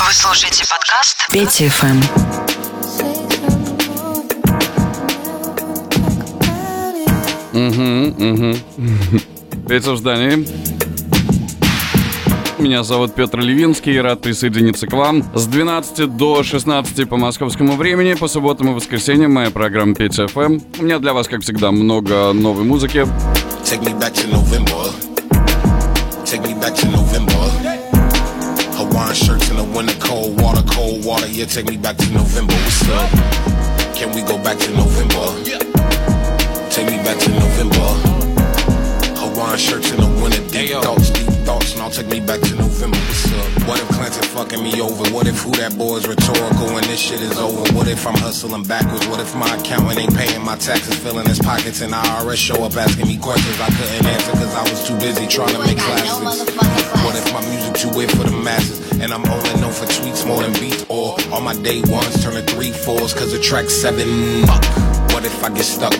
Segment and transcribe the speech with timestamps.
[0.00, 1.98] Вы слушаете подкаст Пети ФМ.
[7.52, 8.56] Угу, угу.
[9.68, 10.46] Петя в здании.
[12.58, 15.24] Меня зовут Петр Левинский, рад присоединиться к вам.
[15.34, 20.60] С 12 до 16 по московскому времени, по субботам и воскресеньям моя программа Петя ФМ.
[20.78, 23.04] У меня для вас, как всегда, много новой музыки.
[23.64, 24.92] Take me back to November.
[26.24, 27.34] Take me back to November.
[28.78, 29.47] Hawaiian shirts
[29.80, 31.28] in the cold water, cold water.
[31.28, 32.54] Yeah, take me back to November.
[32.54, 33.10] What's up?
[33.94, 35.22] Can we go back to November?
[36.70, 37.86] Take me back to November.
[39.18, 42.54] Hawaiian shirts in the winter, deep thoughts, deep thoughts, and I'll take me back to
[42.56, 42.98] November.
[42.98, 43.68] What's up?
[43.68, 45.04] What if Clinton fucking me over?
[45.14, 47.62] What if who that boy is rhetorical and this shit is over?
[47.74, 49.06] What if I'm hustling backwards?
[49.06, 52.74] What if my accountant ain't paying my taxes, filling his pockets, and IRS show up
[52.74, 56.50] asking me questions I couldn't answer because I was too busy trying to make classics?
[57.04, 58.87] What if my music too weird for the masses?
[59.00, 60.84] And I'm only known for tweets more than beats.
[60.88, 64.44] Or all my day ones turning three fours cause the track seven.
[64.46, 64.64] Fuck.
[65.12, 65.94] What if I get stuck?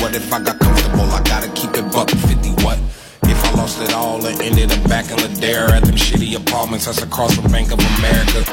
[0.00, 1.02] What if I got comfortable?
[1.10, 2.78] I gotta keep it buck 50 what?
[3.24, 6.86] If I lost it all and ended up back in Ladera at them shitty apartments
[6.86, 8.44] that's across from Bank of America.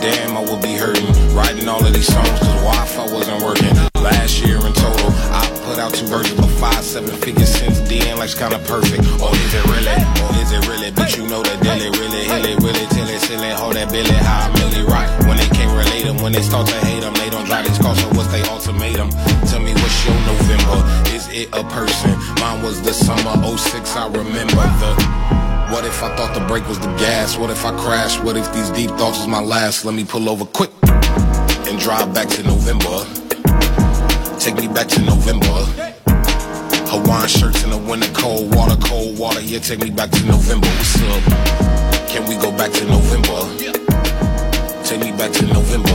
[0.00, 1.06] Damn, I would be hurting.
[1.34, 3.74] Writing all of these songs cause Wi-Fi wasn't working.
[4.00, 8.16] Last year in total, I put out two versions of five, seven figures since then,
[8.16, 9.04] life's kinda perfect.
[9.20, 9.98] Or is it really?
[10.24, 10.90] Or is it really?
[10.90, 14.48] Bitch, you know that daily, really, hilly, really, till it, silly, hold that billy, how
[14.48, 15.08] I really rock.
[15.28, 17.78] When they can't relate them, when they start to hate them, they don't drive these
[17.78, 19.10] cars, so what's they ultimatum?
[19.50, 20.78] Tell me what's your November?
[21.12, 22.16] Is it a person?
[22.40, 24.92] Mine was the summer 06, I remember the
[25.68, 27.36] what if I thought the brake was the gas?
[27.36, 28.24] What if I crashed?
[28.24, 29.84] What if these deep thoughts was my last?
[29.84, 30.70] Let me pull over quick
[31.68, 33.27] and drive back to November.
[34.38, 35.46] Take me back to November.
[36.86, 39.40] Hawaiian shirts in the winter, cold water, cold water.
[39.40, 40.68] Yeah, take me back to November.
[40.68, 42.08] What's up?
[42.08, 43.40] Can we go back to November?
[44.84, 45.90] Take me back to November.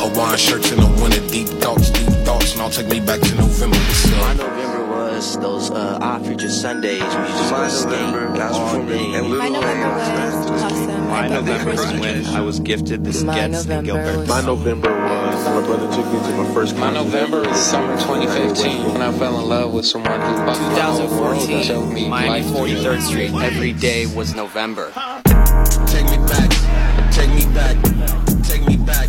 [0.00, 3.76] Hawaiian shirts in the winter, deep thoughts, deep thoughts, I'll take me back to November.
[3.76, 4.73] What's up?
[4.88, 9.14] Was those uh, off future Sundays where you just go skate all day.
[9.14, 11.08] And My November was awesome.
[11.08, 14.26] My November was when I was gifted the skets in Gilbert.
[14.28, 18.92] My November was my brother took me to my first My November is summer 2015
[18.92, 20.36] when I fell in love with someone who
[20.74, 23.32] 2014 showed me Miami 43rd Street.
[23.34, 24.90] Every day was November.
[25.86, 26.50] Take me back,
[27.12, 27.76] take me back,
[28.42, 29.08] take me back,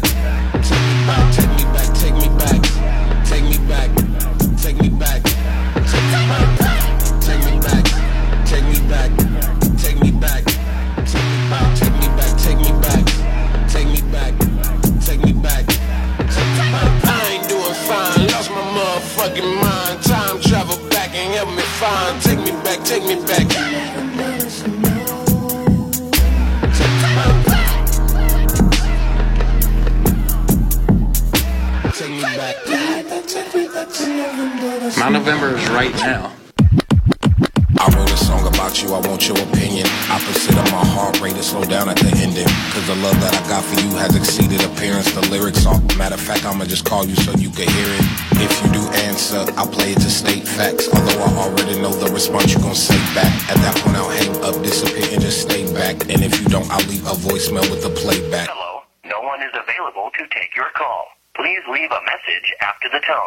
[21.86, 22.22] help me find.
[22.22, 23.46] Take me back, take me back.
[34.98, 36.45] My November is right now.
[37.78, 39.86] I wrote a song about you, I want your opinion.
[40.10, 42.48] Opposite of my heart rate to slow down at the ending.
[42.72, 45.12] Cause the love that I got for you has exceeded appearance.
[45.12, 48.06] The lyrics are, matter of fact, I'ma just call you so you can hear it.
[48.40, 50.88] If you do answer, I play it to state facts.
[50.88, 53.34] Although I already know the response you gon' say back.
[53.52, 56.08] At that point, I'll hang up, disappear, and just stay back.
[56.08, 58.48] And if you don't, I'll leave a voicemail with the playback.
[58.48, 61.06] Hello, no one is available to take your call.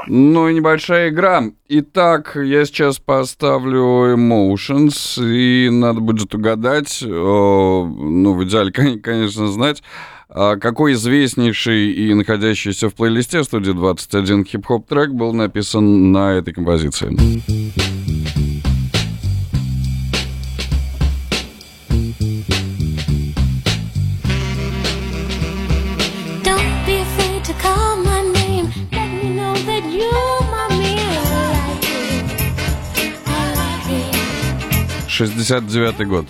[0.06, 1.42] Ну и небольшая игра.
[1.68, 9.82] Итак, я сейчас поставлю Emotions, и надо будет угадать, ну, в идеале, конечно, знать,
[10.30, 16.52] а какой известнейший и находящийся в плейлисте студии 21 хип-хоп трек был написан на этой
[16.52, 17.87] композиции.
[35.18, 36.26] Шестьдесят девятый год.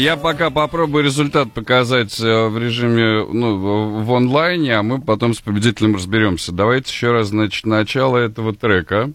[0.00, 5.40] Я пока попробую результат показать э, в режиме, ну, в- онлайне, а мы потом с
[5.42, 6.52] победителем разберемся.
[6.52, 9.12] Давайте еще раз, значит, начало этого трека.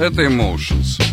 [0.00, 1.05] Это Emotions.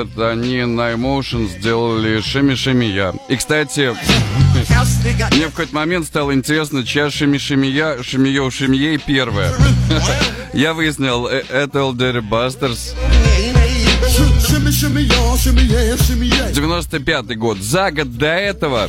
[0.00, 3.14] Bastard, они на Emotion сделали Шими Шими Я.
[3.28, 3.94] И, кстати,
[5.34, 9.52] мне в какой-то момент стало интересно, чья Шими Шими Я, Шимиё Шимией первая.
[10.52, 11.84] Я выяснил, э, это
[14.70, 16.52] shimmy, yeah.
[16.52, 17.58] 95 год.
[17.58, 18.88] За год до этого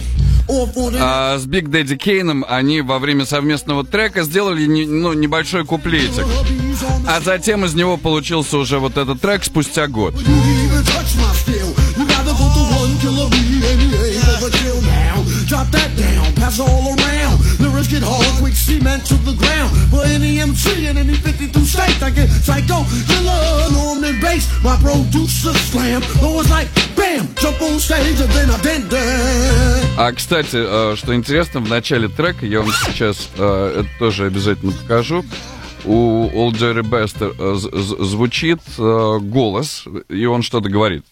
[1.00, 6.26] а, с Биг Дэдди Кейном они во время совместного трека сделали не- ну, небольшой куплетик.
[7.08, 10.16] А затем из него получился уже вот этот трек спустя год.
[16.54, 17.38] It all around.
[17.60, 19.72] Lyrics get hard, quick cement to the ground.
[19.92, 24.48] For any MC in any 52 states, I get psycho killer Norman bass.
[24.64, 26.02] My producer slam.
[26.20, 28.58] Though it's like bam, jump on stage and then I
[28.90, 29.86] that.
[29.98, 34.72] А, кстати, э, что интересно, в начале трека, я вам сейчас э, это тоже обязательно
[34.72, 35.24] покажу,
[35.86, 36.84] у Old Jerry
[37.38, 41.04] э, з- звучит э, голос, и он что-то говорит.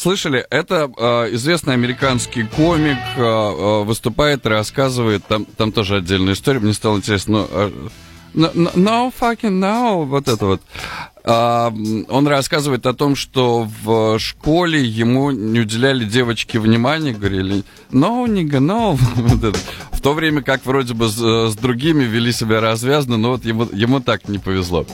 [0.00, 0.46] Слышали?
[0.48, 6.96] Это э, известный американский комик, э, выступает, рассказывает, там, там тоже отдельная история, мне стало
[6.96, 7.46] интересно,
[8.32, 10.62] ну, no, no- no fucking no, вот это вот.
[11.22, 11.70] А,
[12.08, 18.58] он рассказывает о том, что в школе ему не уделяли девочки внимания, говорили, no, nigga,
[18.58, 18.98] no.
[19.16, 19.54] Вот.
[19.92, 21.18] В то время как вроде бы с,
[21.52, 24.86] с другими вели себя развязно, но вот ему, ему так не повезло.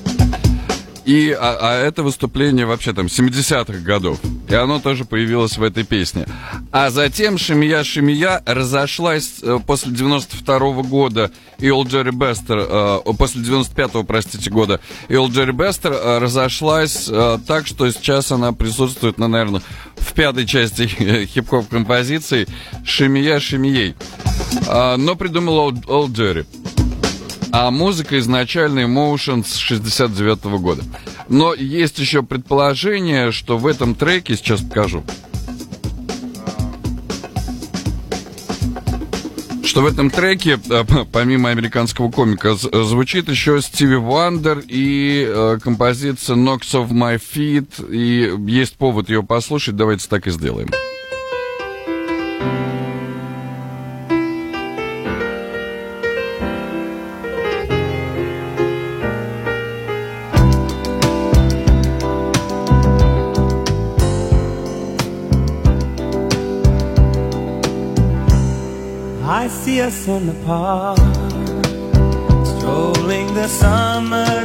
[1.06, 4.18] И, а, а это выступление вообще там 70-х годов.
[4.48, 6.26] И оно тоже появилось в этой песне.
[6.72, 13.12] А затем Шимия Шимия разошлась э, после 92 года и Old Jerry Bester, э, о,
[13.12, 19.18] после 95-го, простите, года, и Jerry Bester э, разошлась э, так, что сейчас она присутствует,
[19.18, 19.62] ну, наверное,
[19.94, 20.86] в пятой части
[21.32, 22.48] хип-хоп композиции
[22.84, 23.94] Шимия Шимией.
[24.66, 26.46] А, но придумал Old Jerry.
[27.52, 30.82] А музыка изначально Emotion с 69 года.
[31.28, 35.02] Но есть еще предположение, что в этом треке, сейчас покажу,
[39.76, 46.34] что в этом треке, э, помимо американского комика, звучит еще Стиви Вандер и э, композиция
[46.34, 47.92] Knocks of My Feet.
[47.92, 50.70] И есть повод ее послушать, давайте так и сделаем.
[69.86, 70.98] In the park,
[72.44, 74.35] strolling the summer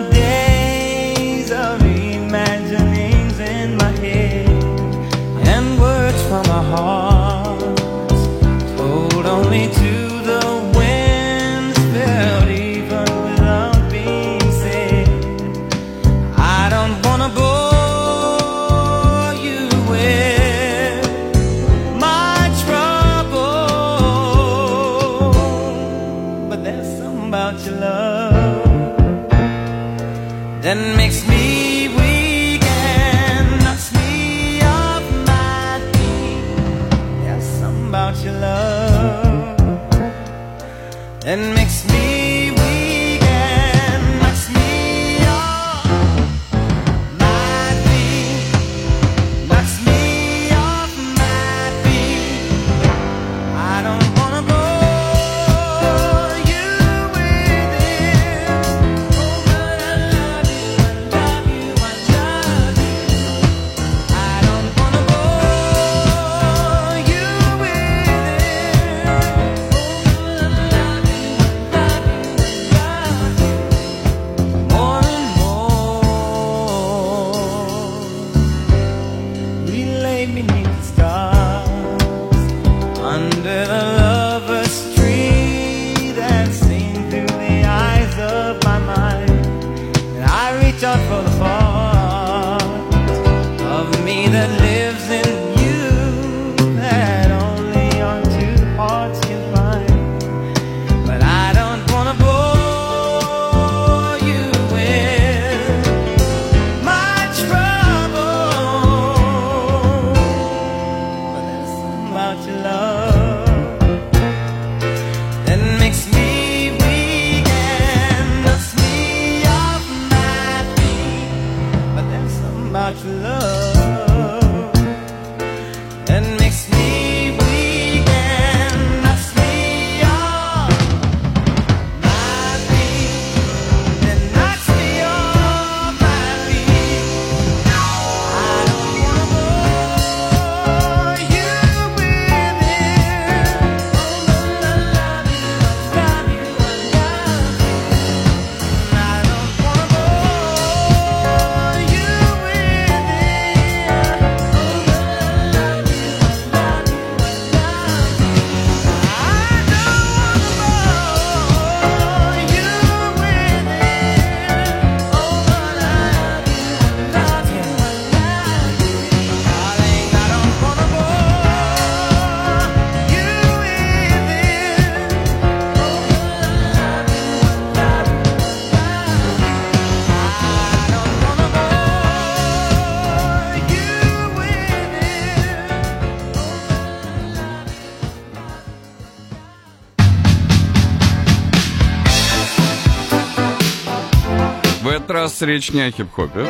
[195.22, 196.48] раз речь не о хип-хопе.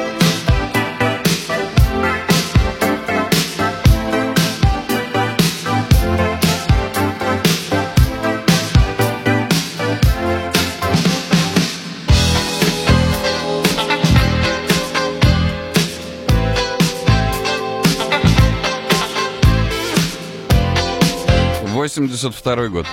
[21.73, 22.85] Восемьдесят второй год.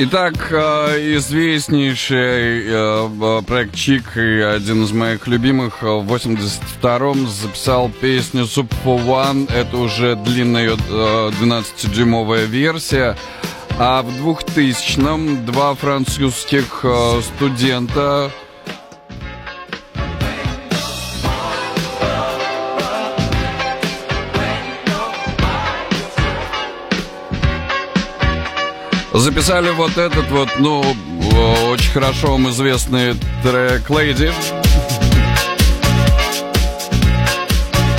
[0.00, 8.42] Итак, э, известнейший э, проект Чик и один из моих любимых в 82-м записал песню
[8.42, 9.52] Soup for One.
[9.52, 13.16] Это уже длинная 12-дюймовая версия.
[13.76, 18.30] А в 2000-м два французских э, студента
[29.20, 30.80] записали вот этот вот, ну,
[31.70, 34.32] очень хорошо вам известный трек «Lady».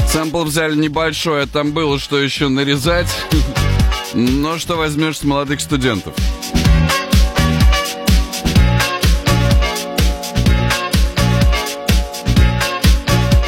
[0.07, 3.07] Сэмпл взяли небольшой, а там было что еще нарезать.
[4.13, 6.13] Но что возьмешь с молодых студентов?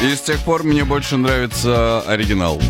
[0.02, 2.60] И с тех пор мне больше нравится оригинал.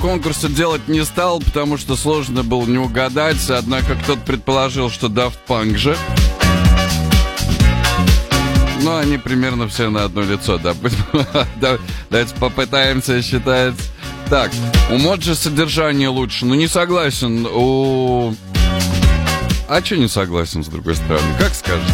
[0.00, 3.48] Конкурса делать не стал, потому что сложно было не угадать.
[3.50, 5.96] Однако кто-то предположил, что Daft Punk же.
[8.82, 10.74] Ну, они примерно все на одно лицо, да.
[12.10, 13.74] Давайте попытаемся считать.
[14.30, 14.50] Так,
[14.90, 16.46] у Моджи содержание лучше.
[16.46, 17.46] Ну, не согласен.
[17.46, 18.34] У...
[19.68, 21.34] А что не согласен, с другой стороны?
[21.38, 21.92] Как скажете?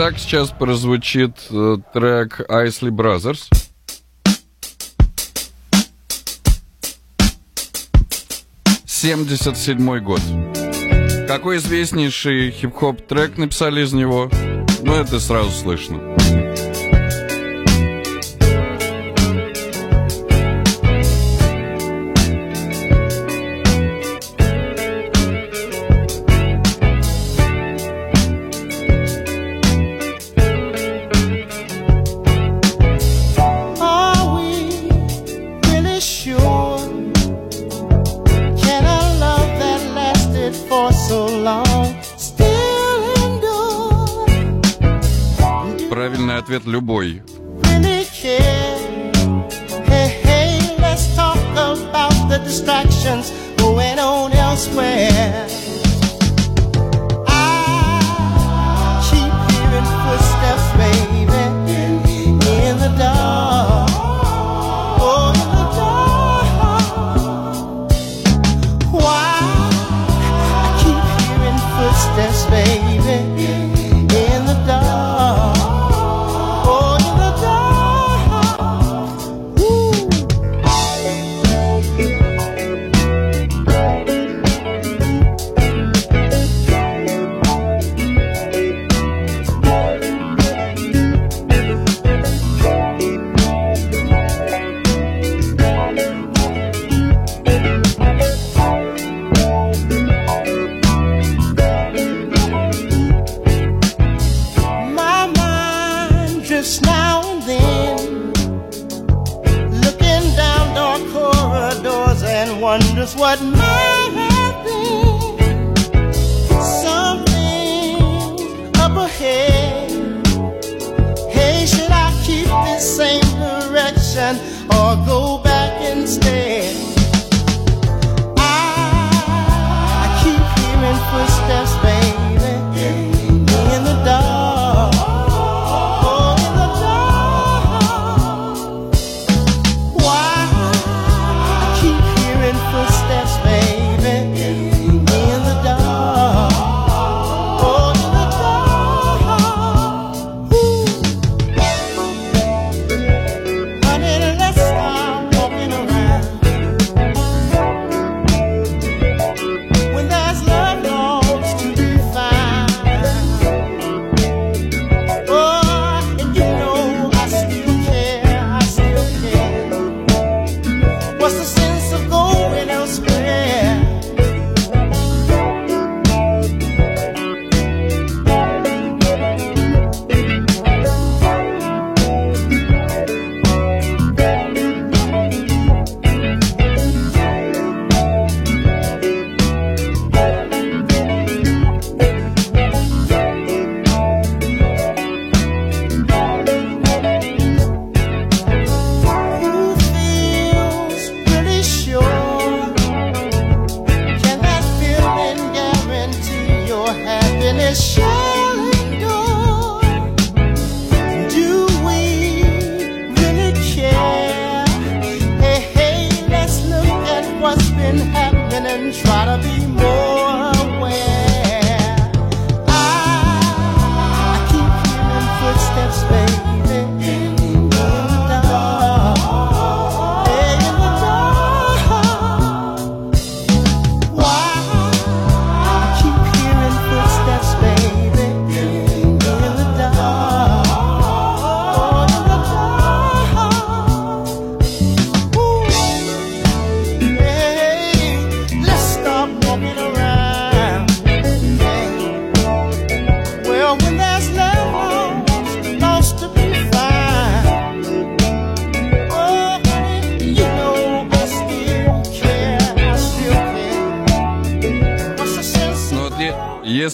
[0.00, 3.48] Итак, сейчас прозвучит э, трек Isley Brothers.
[8.86, 10.20] Семьдесят седьмой год.
[11.26, 14.30] Какой известнейший хип-хоп трек написали из него?
[14.84, 15.98] Ну, это сразу слышно.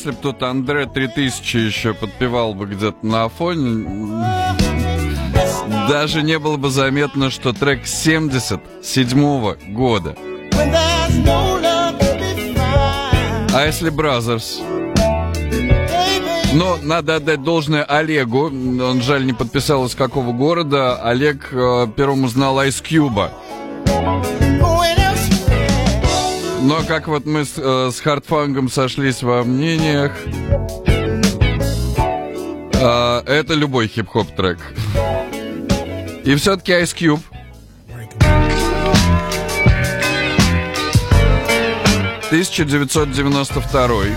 [0.05, 3.87] если бы тут Андре 3000 еще подпевал бы где-то на фоне,
[5.89, 10.15] даже не было бы заметно, что трек 77 года.
[13.55, 14.61] А Isley Brothers?
[16.53, 18.47] Но надо отдать должное Олегу.
[18.47, 20.97] Он, жаль, не подписал, из какого города.
[20.97, 23.31] Олег э, первым узнал Ice Cube.
[26.67, 30.13] Но как вот мы с, э, с Хартфангом сошлись во мнениях,
[32.73, 34.59] э, это любой хип-хоп трек.
[36.25, 37.21] И все-таки Ice Cube.
[42.31, 44.09] Тысяча девятьсот девяносто второй.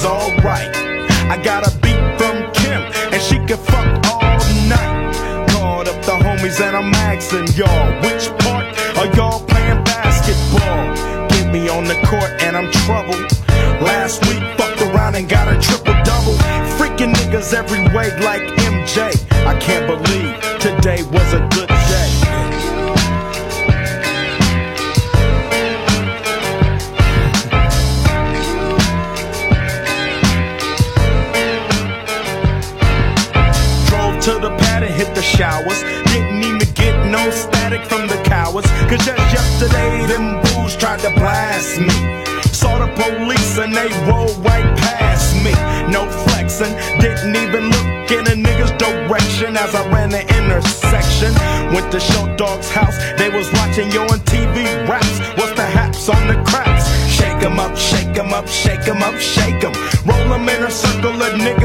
[0.00, 0.70] is alright.
[1.28, 2.80] I got a beat from Kim,
[3.12, 5.46] and she can fuck all night.
[5.50, 8.66] Called up the homies, and I'm asking y'all, which part
[8.98, 11.28] are y'all playing basketball?
[11.28, 13.28] Get me on the court, and I'm troubled.
[13.80, 16.36] Last week, fucked around and got a triple double.
[16.78, 18.96] Freaking niggas every way like MJ.
[19.46, 20.09] I can't believe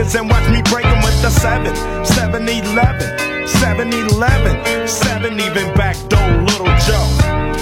[0.06, 1.76] sevens and watch me break them with the seven.
[2.06, 7.08] Seven eleven, seven eleven, seven even back door little Joe.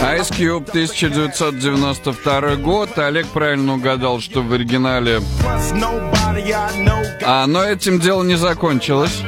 [0.05, 2.97] Ice Cube, 1992 год.
[2.97, 5.21] Олег правильно угадал, что в оригинале.
[7.25, 9.21] А, но этим дело не закончилось.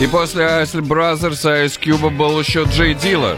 [0.00, 3.36] И после Ice Brothers Ice Cube был еще Джей Дилла.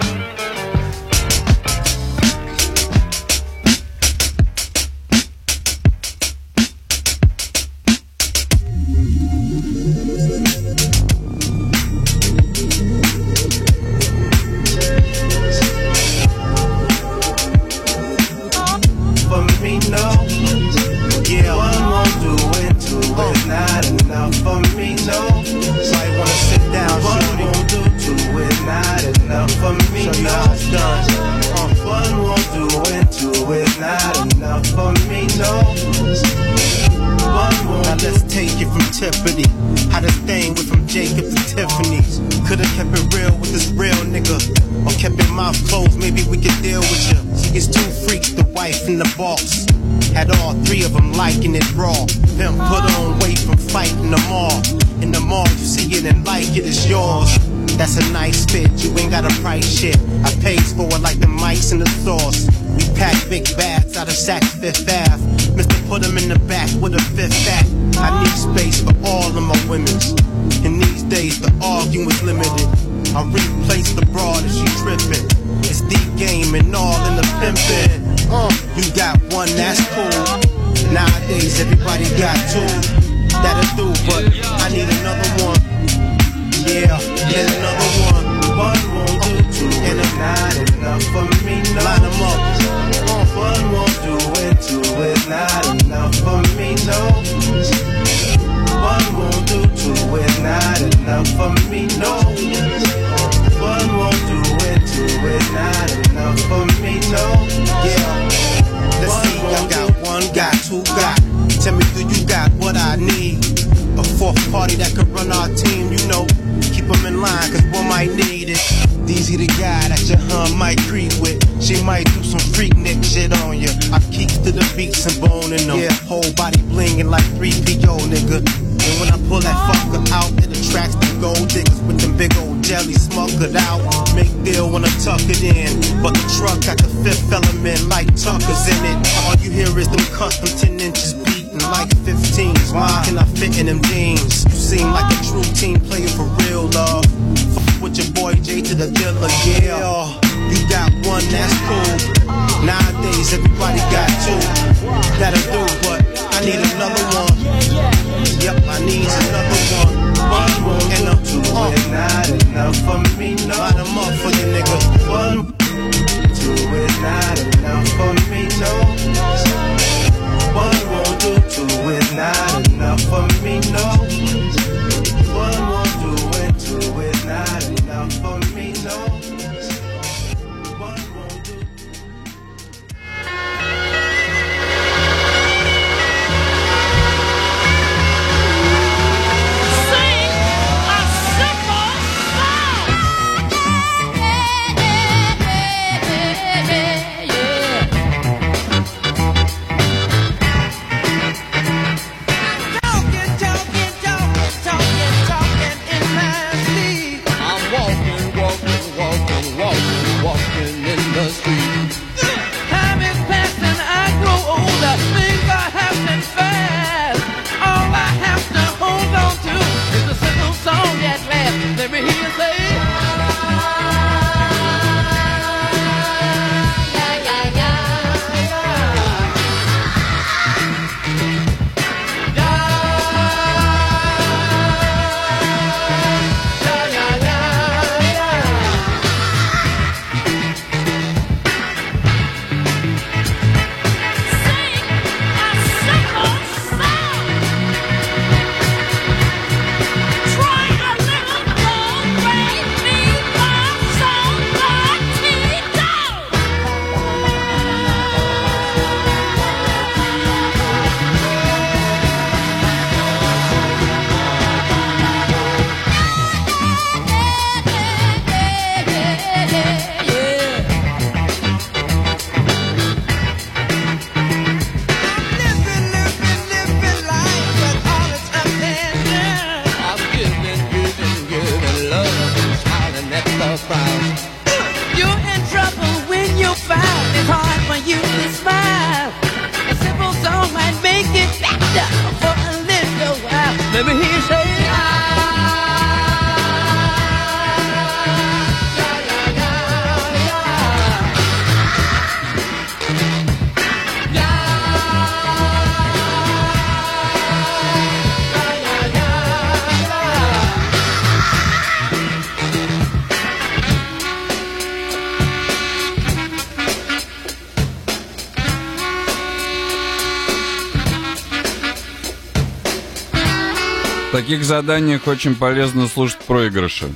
[324.27, 326.89] таких заданиях очень полезно слушать проигрыши.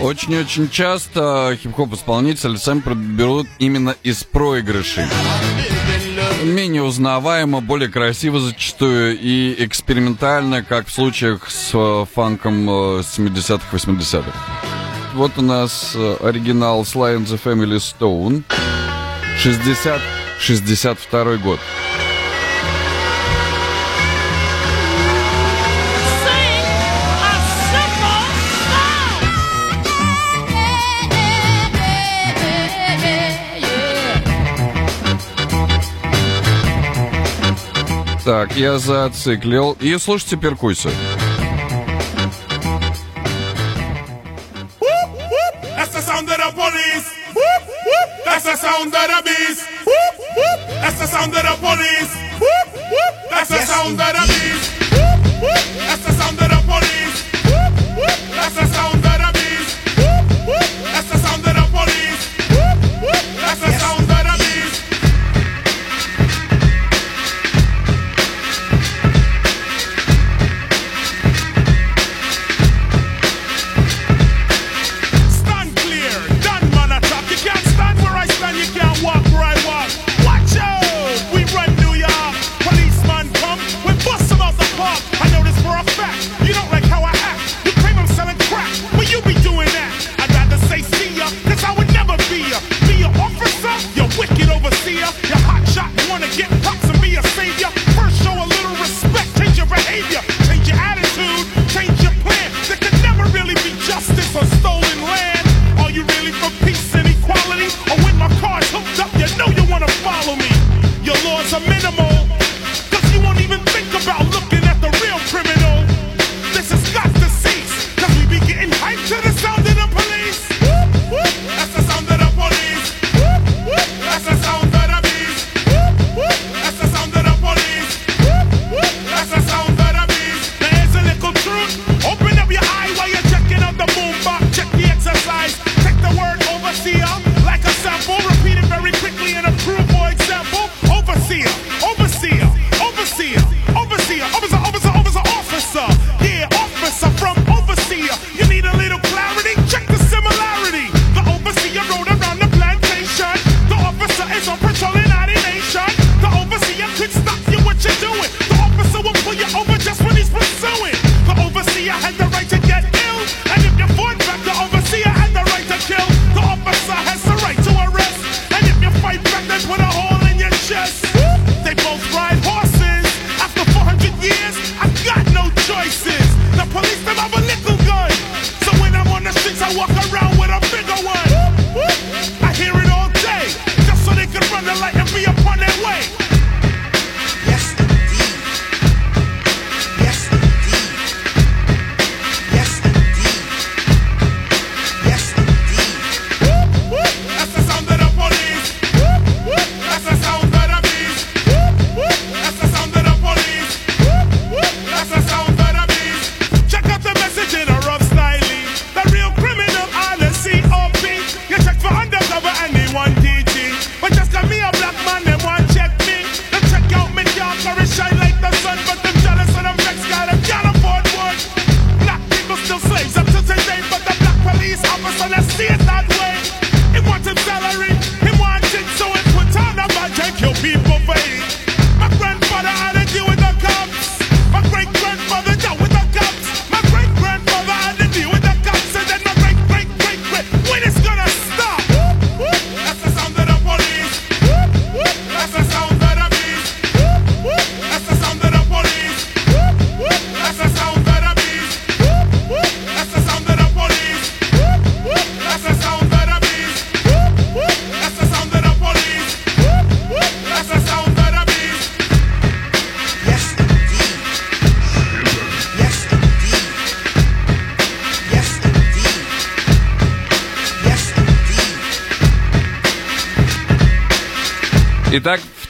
[0.00, 2.82] Очень-очень часто хип-хоп-исполнители сами
[3.16, 5.04] берут именно из проигрышей.
[6.42, 13.64] Менее узнаваемо, более красиво зачастую и экспериментально, как в случаях с э, фанком э, 70-х,
[13.70, 14.53] 80-х
[15.14, 18.42] вот у нас э, оригинал Sly and the Family Stone.
[19.38, 20.00] 60,
[20.38, 21.60] 62 год.
[38.24, 39.76] Так, я зациклил.
[39.80, 40.94] И слушайте перкуссию.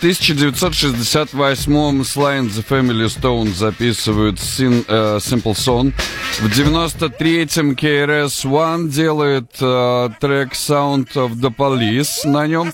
[0.04, 5.94] 1968-м Slime the Family Stone записывают син э, Simple Song.
[6.40, 12.70] В 93-м KRS One делает э, трек Sound of the Police на нем.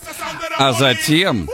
[0.59, 1.49] А затем...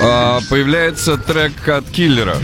[0.00, 2.36] Э, появляется трек от Киллера.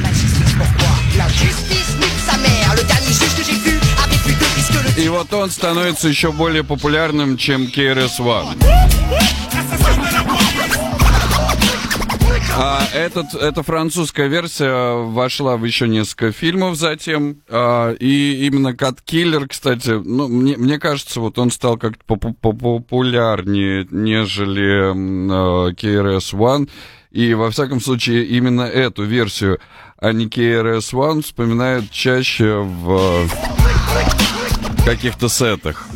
[5.22, 8.60] Протон становится еще более популярным, чем KRS One.
[12.56, 17.36] А этот, эта французская версия вошла в еще несколько фильмов затем.
[17.48, 23.86] А, и именно Кат Киллер, кстати, ну, мне, мне кажется, вот он стал как-то популярнее,
[23.92, 26.68] нежели э, KRS One.
[27.12, 29.60] И, во всяком случае, именно эту версию,
[29.98, 33.28] а не KRS One, вспоминают чаще в
[34.84, 35.86] каких-то сетах.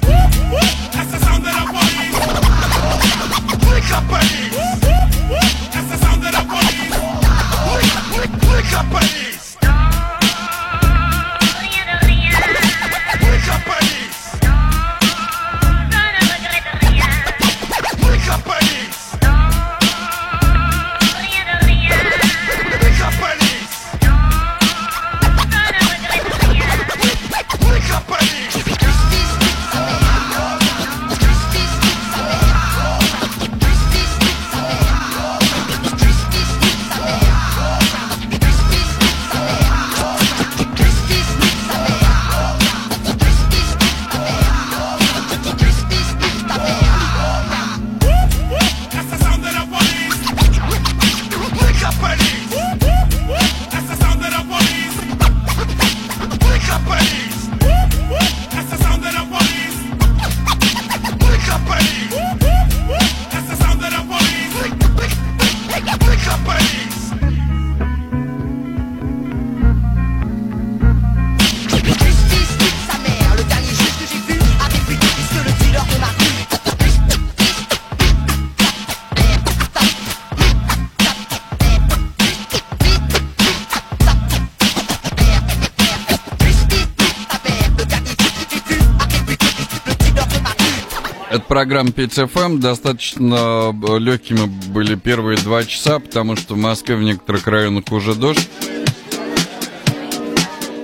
[91.56, 92.60] программ ПЦФМ эм».
[92.60, 98.14] достаточно э, легкими были первые два часа, потому что в Москве в некоторых районах уже
[98.14, 98.46] дождь.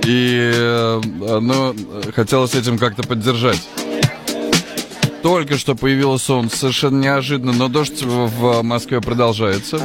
[0.07, 1.77] И э, ну,
[2.15, 3.61] хотелось этим как-то поддержать.
[5.23, 9.79] Только что появилось солнце, совершенно неожиданно, но дождь в Москве продолжается.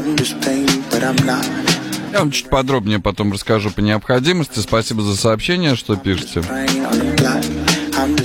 [2.13, 4.59] Я вам чуть подробнее потом расскажу по необходимости.
[4.59, 6.41] Спасибо за сообщение, что пишете.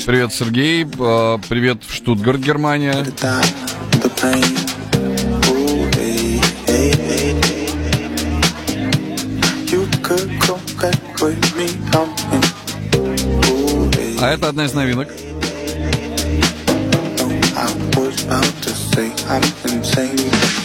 [0.07, 0.87] Привет, Сергей.
[1.01, 3.05] А, привет, в Штутгарт, Германия.
[14.21, 15.09] А это одна из новинок.
[17.57, 17.67] I
[17.97, 20.62] was about to say I'm insane.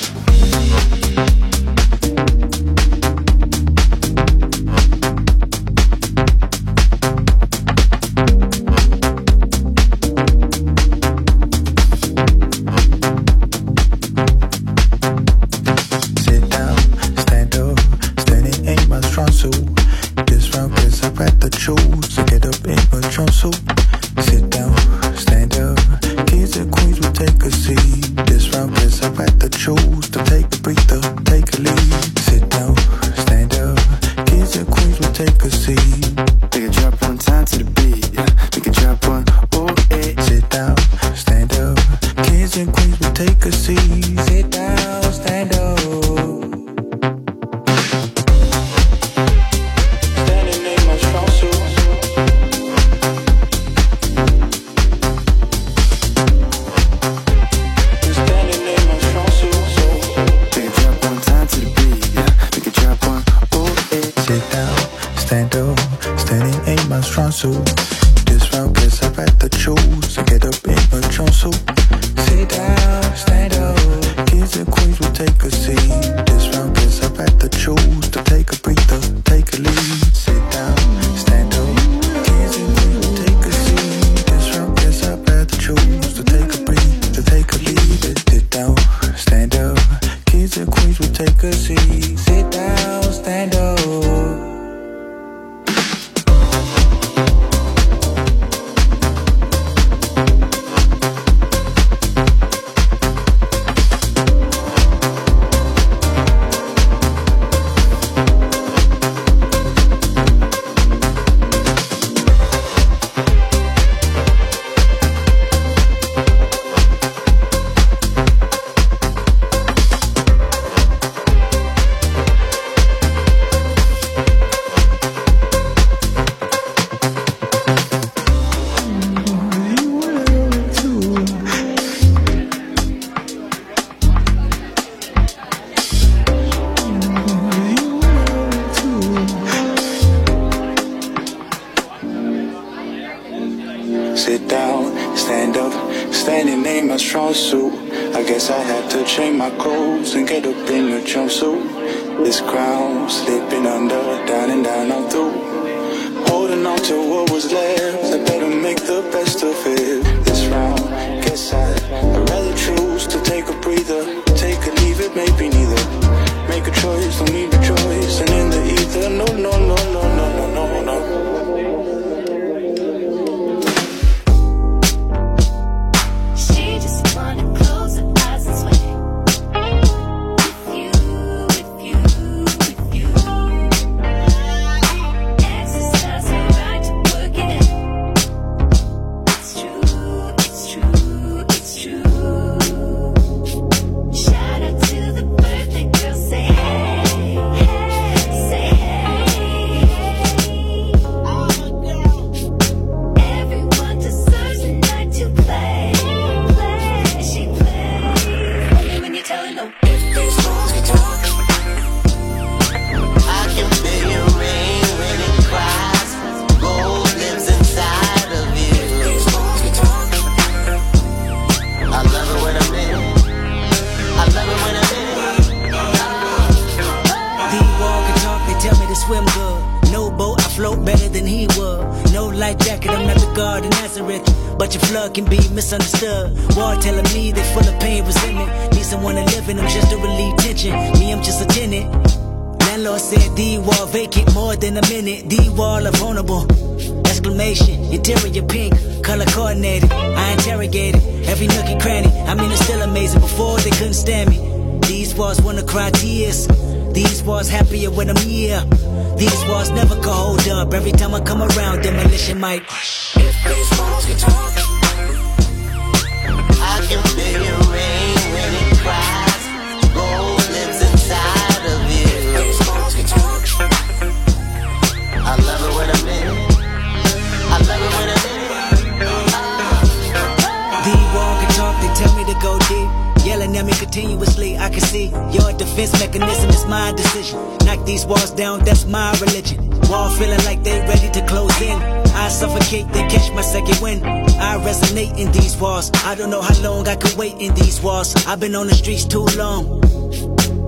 [283.57, 287.39] At me continuously, I can see your defense mechanism is my decision.
[287.65, 289.69] Knock these walls down, that's my religion.
[289.89, 291.77] Wall feeling like they ready to close in.
[292.23, 294.05] I suffocate, then catch my second wind.
[294.05, 295.91] I resonate in these walls.
[296.05, 298.13] I don't know how long I could wait in these walls.
[298.27, 299.81] I've been on the streets too long.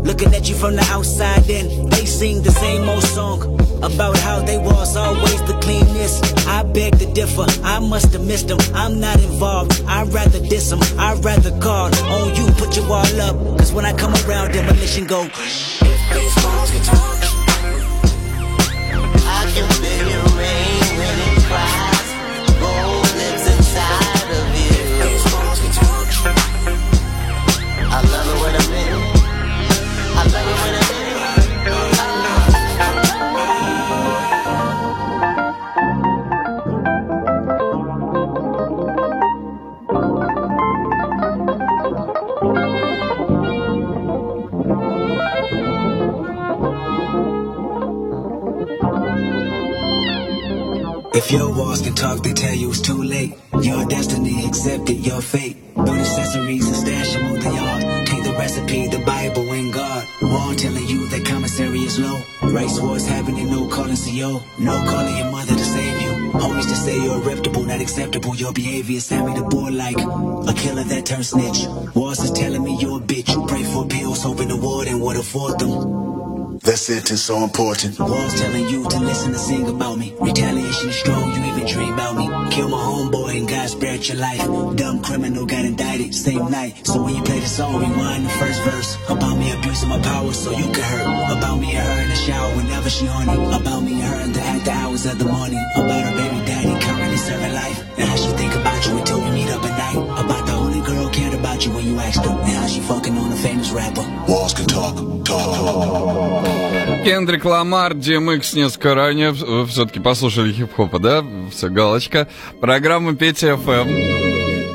[0.01, 4.39] Looking at you from the outside in, they sing the same old song about how
[4.39, 6.47] they was always the cleanest.
[6.47, 8.59] I beg to differ, I must have missed them.
[8.73, 13.21] I'm not involved, I'd rather diss them, I'd rather call on you, put your wall
[13.21, 13.35] up.
[13.57, 15.23] Cause when I come around, demolition go.
[15.23, 15.31] If
[16.13, 17.17] these can talk,
[19.25, 20.28] I can feel
[51.11, 53.33] If your walls can talk, they tell you it's too late.
[53.61, 55.57] Your destiny accepted, your fate.
[55.73, 58.07] Build accessories and stash them on the yard.
[58.07, 60.05] Take the recipe, the Bible, and God.
[60.21, 62.21] Wall telling you that commissary is low.
[62.43, 64.39] Race wars happening, no calling CO.
[64.59, 66.11] No calling your mother to save you.
[66.33, 68.35] Homies to say you're reputable, not acceptable.
[68.35, 71.65] Your behavior sent me the board like a killer that turned snitch.
[71.95, 73.33] Walls is telling me you're a bitch.
[73.33, 76.08] You pray for pills, hoping the warden would afford them.
[76.69, 77.97] That sentence so important.
[77.97, 80.13] The walls telling you to listen and sing about me.
[80.21, 82.29] Retaliation is strong, you even dream about me.
[82.53, 84.45] Kill my homeboy and God spared your life.
[84.77, 86.85] Dumb criminal got indicted same night.
[86.85, 88.97] So when you play the song, rewind the first verse.
[89.09, 91.09] About me abusing my power so you can hurt.
[91.39, 93.61] About me and her in the shower whenever she on it.
[93.61, 95.65] About me and her in the after hours of the morning.
[95.73, 97.79] About her baby daddy currently serving life.
[97.97, 100.08] And how she think about you until we meet up at night.
[101.79, 102.31] When you asked her.
[102.31, 104.03] And how she fucking on a famous rapper.
[104.27, 107.03] Walls can talk, talk, talk.
[107.05, 109.33] Кендрик Ламар, DMX несколько ранее.
[109.33, 111.23] Все-таки послушали хип-хопа, да?
[111.51, 112.27] Все, галочка.
[112.59, 113.87] Программа Петя ФМ.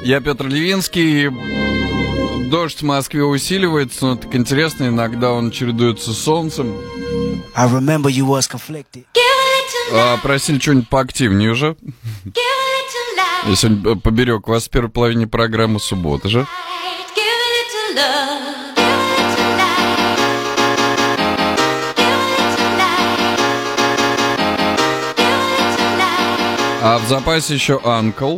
[0.05, 1.31] Я Петр Левинский.
[2.49, 6.75] Дождь в Москве усиливается, но так интересно, иногда он чередуется с солнцем.
[7.55, 9.05] I remember you was conflicted.
[9.93, 11.77] А, просили что-нибудь поактивнее уже.
[13.47, 16.47] Я сегодня поберег вас в первой половине программы субботы же.
[26.87, 28.37] А в запасе еще Анкл.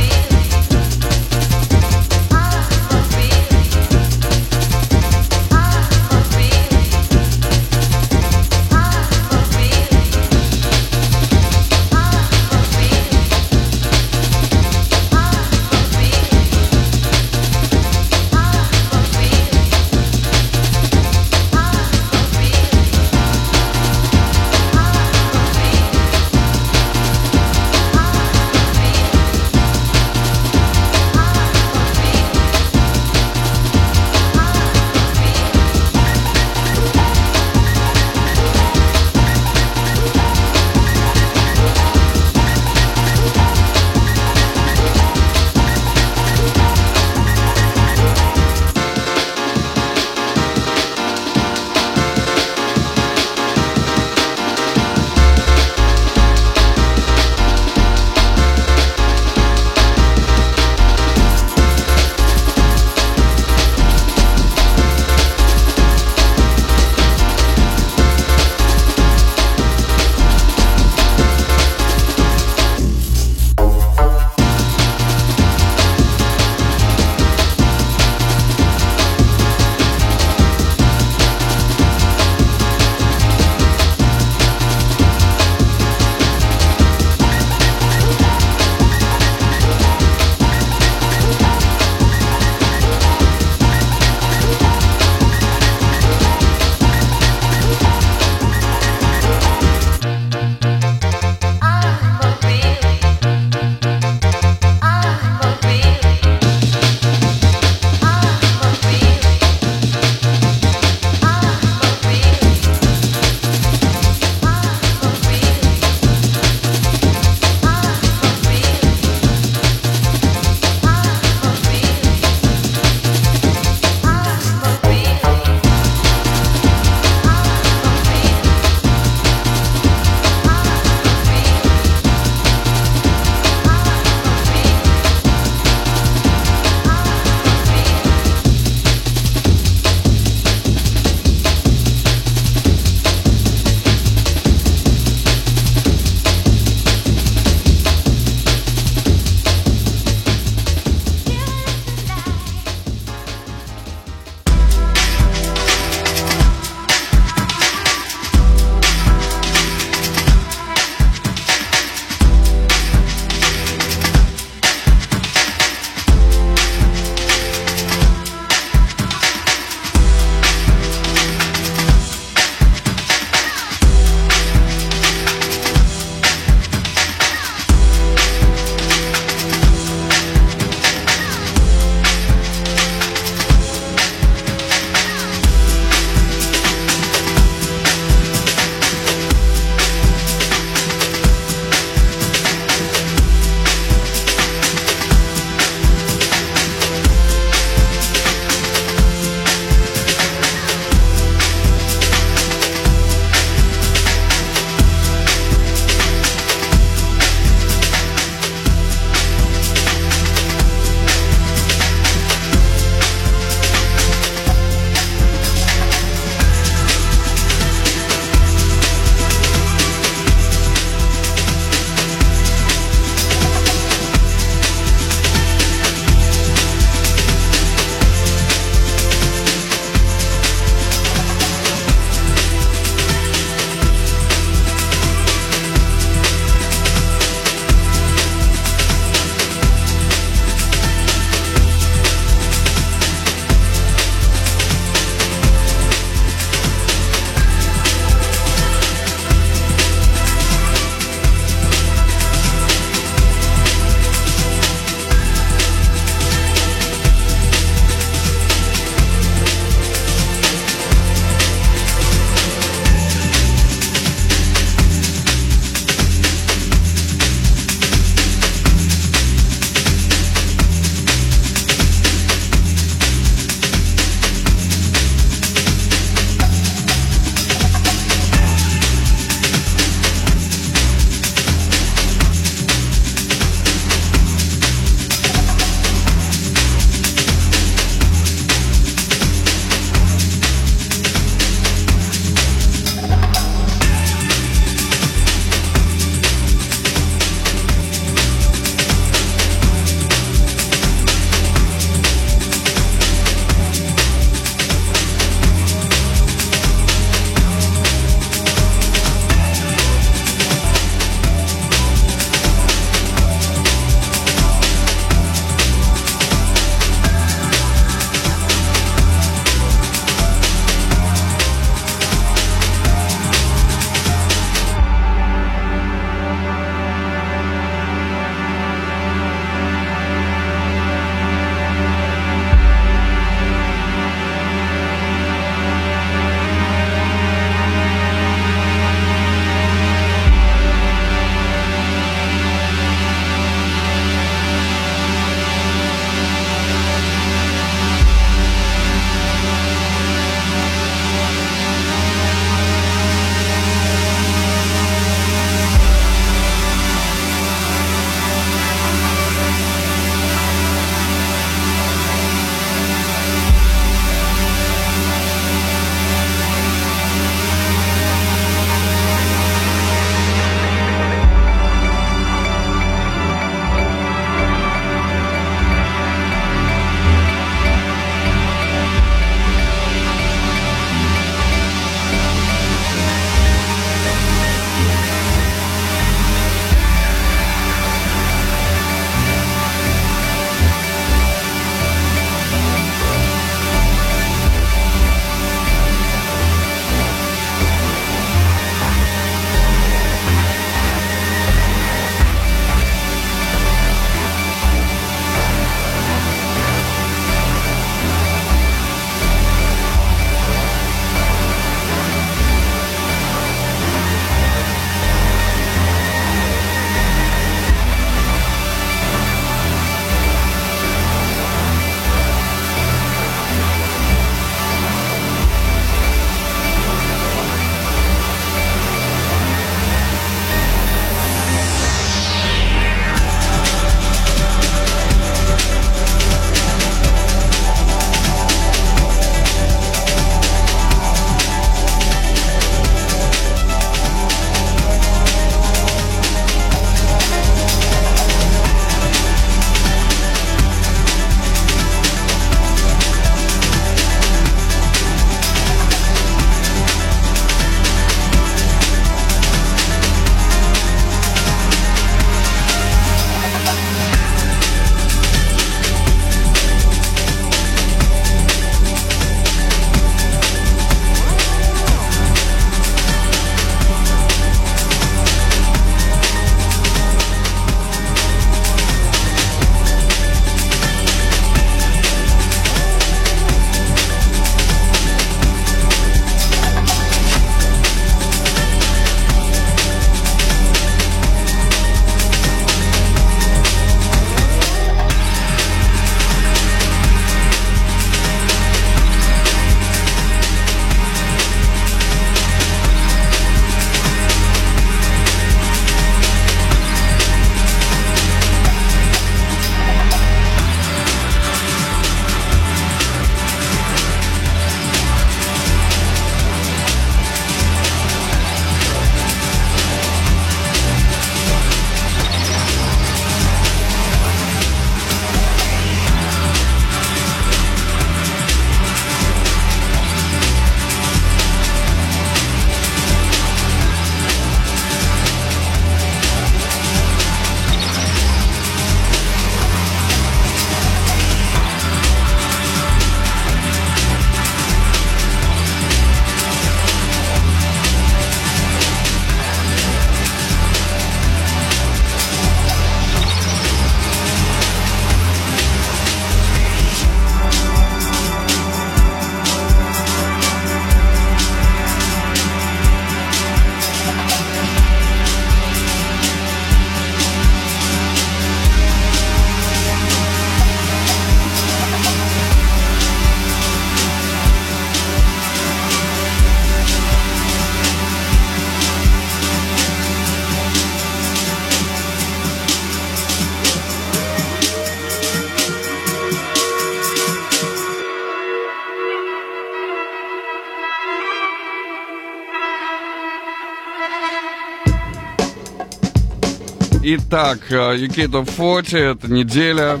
[597.28, 600.00] Итак, э, UK Top 40, это неделя.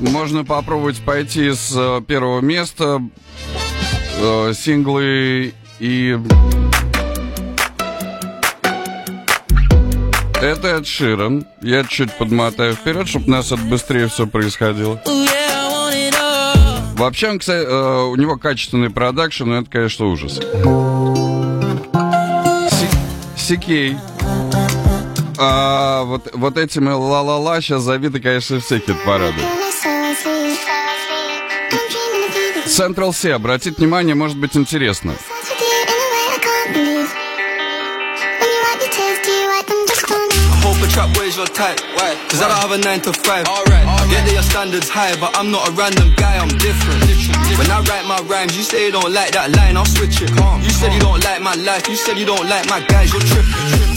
[0.00, 3.02] Можно попробовать пойти с э, первого места.
[4.18, 6.18] Э, синглы и...
[10.40, 11.46] Это Эд Ширан.
[11.60, 15.00] Я чуть подмотаю вперед, чтобы у нас это быстрее все происходило.
[16.94, 20.40] Вообще, он, кстати, э, у него качественный продакшн, но это, конечно, ужас.
[23.36, 23.96] Сикей.
[25.44, 29.42] А вот, вот этими ла-ла-ла сейчас забиты, конечно, все хит-парады.
[32.66, 35.16] Central C, обратите внимание, может быть интересно.
[40.82, 41.78] A trap where's your type.
[41.94, 42.16] Why?
[42.28, 43.46] Cause I don't have a 9 to 5.
[43.46, 43.86] Alright.
[44.10, 47.02] Yeah, their standards high, but I'm not a random guy, I'm different.
[47.56, 50.30] When I write my rhymes, you say you don't like that line, I'll switch it.
[50.30, 53.22] You said you don't like my life, you said you don't like my guys, you're
[53.22, 53.52] tripping.
[53.54, 53.91] Alright,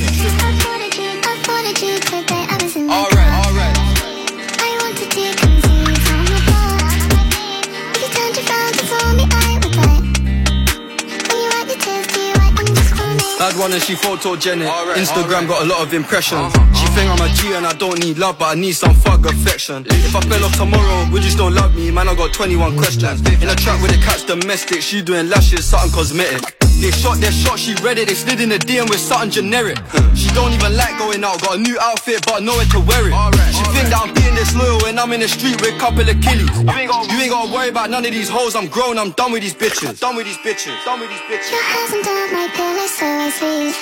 [13.46, 14.68] Bad one and she photogenic.
[14.96, 16.52] Instagram got a lot of impressions.
[16.74, 19.24] She think I'm a G and I don't need love, but I need some fuck
[19.24, 19.86] affection.
[19.88, 21.92] If I fell off tomorrow, would you still love me?
[21.92, 23.22] Man, I got 21 questions.
[23.22, 26.65] In a trap with a catch domestic, she doing lashes, something cosmetic.
[26.81, 29.77] They shot their shot, she read it, they slid in the DM with something generic.
[30.17, 33.13] She don't even like going out, got a new outfit, but nowhere to wear it.
[33.53, 36.17] She think that I'm being disloyal when I'm in the street with a couple of
[36.25, 36.49] killies.
[36.49, 39.13] You ain't, gotta, you ain't gotta worry about none of these hoes, I'm grown, I'm
[39.13, 40.01] done with these bitches.
[40.01, 41.53] Done with these bitches, done with these bitches.
[41.53, 43.77] Your eyes under my pillow, so I sleep.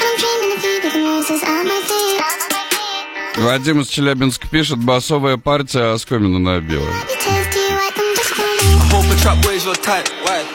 [0.00, 2.42] I'm dreaming of you with the roses on my feet.
[3.36, 6.86] Вадим из Челябинска пишет, басовая партия оскомину набила.
[8.92, 10.06] I hope a trap where's your type.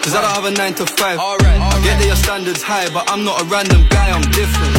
[0.03, 1.18] Cause I don't have a 9 to 5.
[1.18, 1.61] Alright.
[1.62, 4.74] I get that your standards high, but I'm not a random guy, I'm different.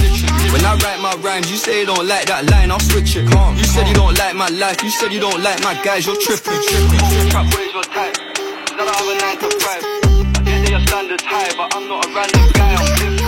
[0.52, 3.24] When I write my rhymes, you say you don't like that line, I'll switch it.
[3.32, 6.18] You said you don't like my life, you said you don't like my guys, you're
[6.20, 6.60] tripping.
[7.32, 8.18] Trap where's your type.
[8.68, 9.64] Cause I don't have a 9 to 5.
[9.64, 9.80] I
[10.44, 13.24] get that your standards high, but I'm not a random guy, I'm different.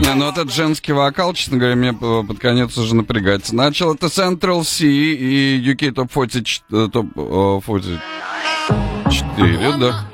[0.00, 3.52] Не, ну этот женский вокал, честно говоря, мне под конец уже напрягать.
[3.52, 10.04] Начал это Central C и UK Top 40, ч- э, Top э, 44, да.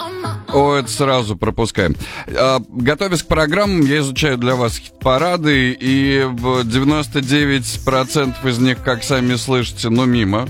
[0.53, 1.95] О, это сразу пропускаем.
[2.29, 9.05] А, Готовясь к программам, я изучаю для вас хит-парады, и в 99% из них, как
[9.05, 10.49] сами слышите, ну мимо.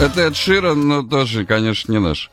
[0.00, 2.30] Это Эд Ширан, но тоже, конечно, не наш.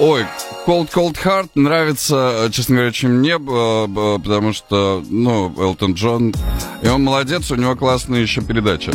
[0.00, 0.26] Ой,
[0.66, 6.34] Cold Cold Heart нравится, честно говоря, очень мне, потому что, ну, Элтон Джон,
[6.82, 8.92] и он молодец, у него классная еще передача.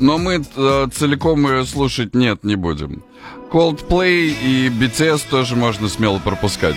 [0.00, 3.02] Но мы э, целиком ее слушать нет, не будем.
[3.50, 6.76] Coldplay и BTS тоже можно смело пропускать.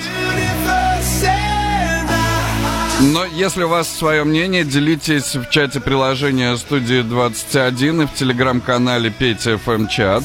[3.02, 9.10] Но если у вас свое мнение, делитесь в чате приложения студии 21 и в телеграм-канале
[9.10, 10.24] Петя ФМ чат.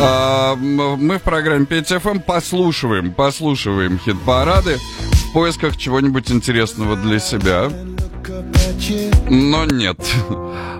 [0.00, 7.70] А, мы в программе Петя ФМ послушиваем, послушиваем хит-парады в поисках чего-нибудь интересного для себя.
[9.28, 9.98] Но нет.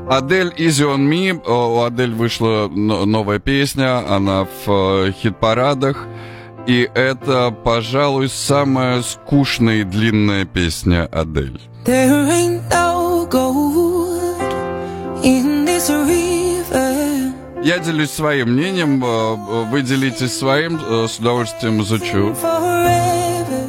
[0.09, 1.33] Адель Easy on Me.
[1.45, 3.99] У Адель вышла но- новая песня.
[4.09, 4.69] Она в
[5.09, 6.07] э, хит-парадах.
[6.67, 11.61] И это, пожалуй, самая скучная и длинная песня Адель.
[11.85, 14.41] There ain't no gold
[15.25, 17.33] in this river.
[17.65, 20.79] Я делюсь своим мнением, э, э, вы делитесь своим,
[21.09, 22.35] с удовольствием изучу.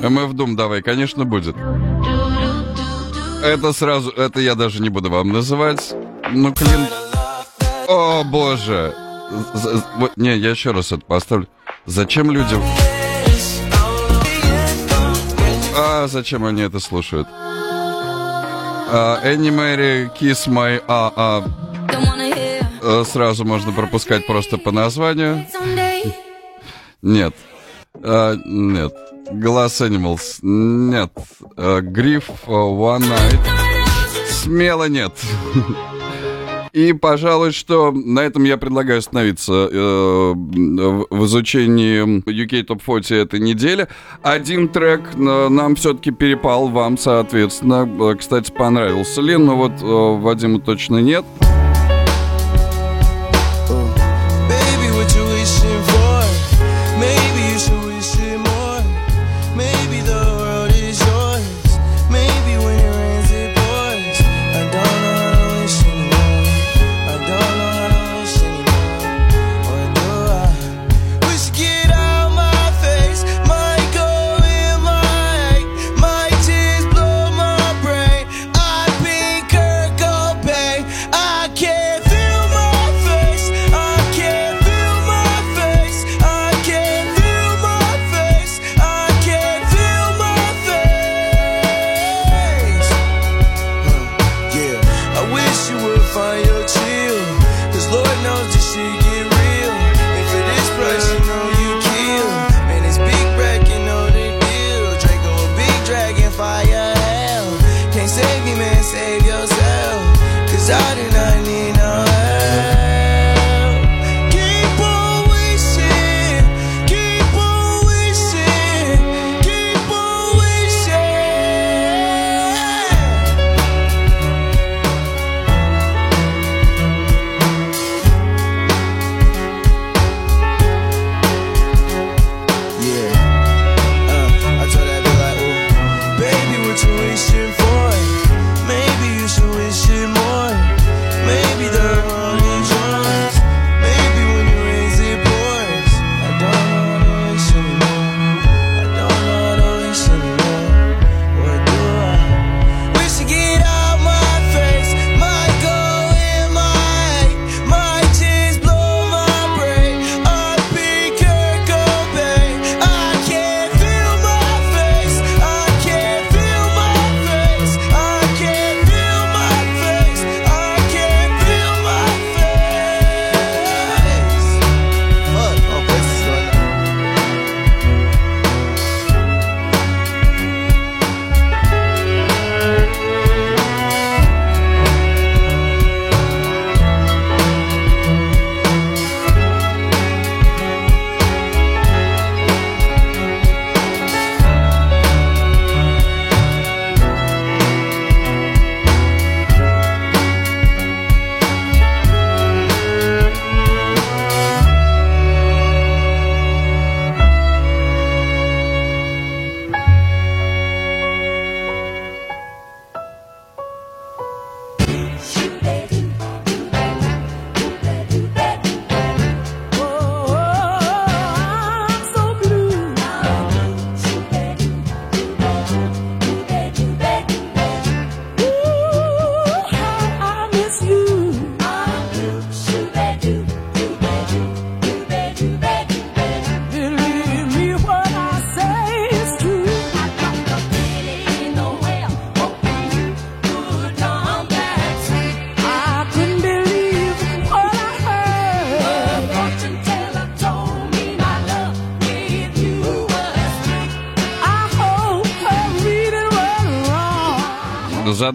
[0.07, 1.55] МФ Дум давай, конечно, будет.
[3.43, 5.95] Это сразу, это я даже не буду вам называть.
[6.31, 6.87] Ну, клин...
[7.87, 8.93] О, боже.
[9.53, 11.47] З- з- вот, не, я еще раз это поставлю.
[11.85, 12.61] Зачем людям...
[15.77, 17.27] А, зачем они это слушают?
[18.89, 20.81] А, Энни Мэри, Kiss My...
[20.87, 21.43] А, а,
[22.81, 25.45] э, сразу можно пропускать просто по названию.
[27.01, 27.33] Нет.
[28.03, 28.93] А, нет.
[29.31, 30.39] Glass Animals.
[30.41, 31.11] Нет.
[31.55, 33.39] А, Гриф а, One Night.
[34.29, 35.13] Смело нет.
[36.77, 43.39] И, пожалуй, что на этом я предлагаю остановиться э, в изучении UK Top 40 этой
[43.39, 43.87] недели.
[44.21, 47.89] Один трек э, нам все-таки перепал, вам, соответственно.
[47.99, 51.25] Э, Кстати, понравился ли, но вот э, Вадиму точно нет.
[51.41, 51.66] Baby,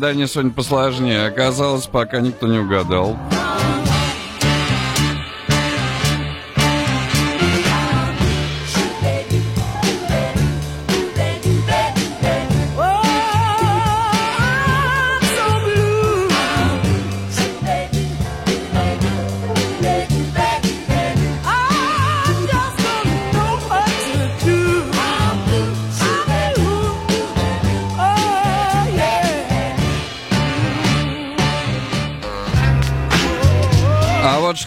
[0.03, 1.27] задание сегодня посложнее.
[1.27, 3.17] Оказалось, пока никто не угадал.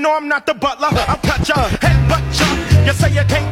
[0.00, 0.88] no, I'm not the butler.
[0.92, 2.86] I'll cut your headbutt ya.
[2.86, 3.49] You say you can't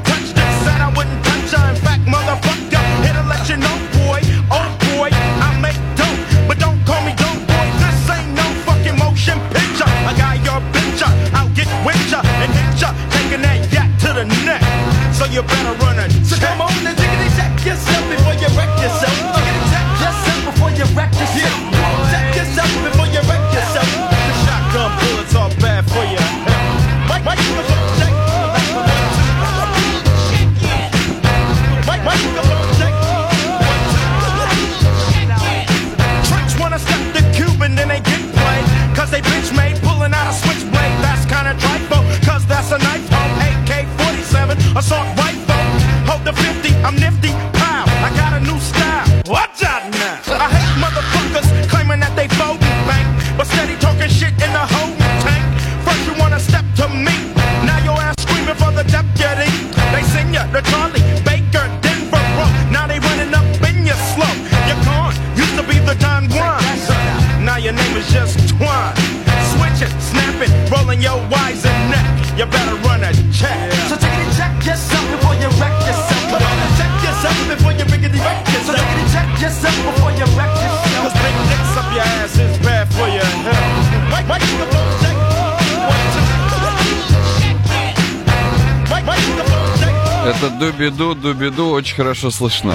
[90.59, 92.75] дубиду, дубиду очень хорошо слышно.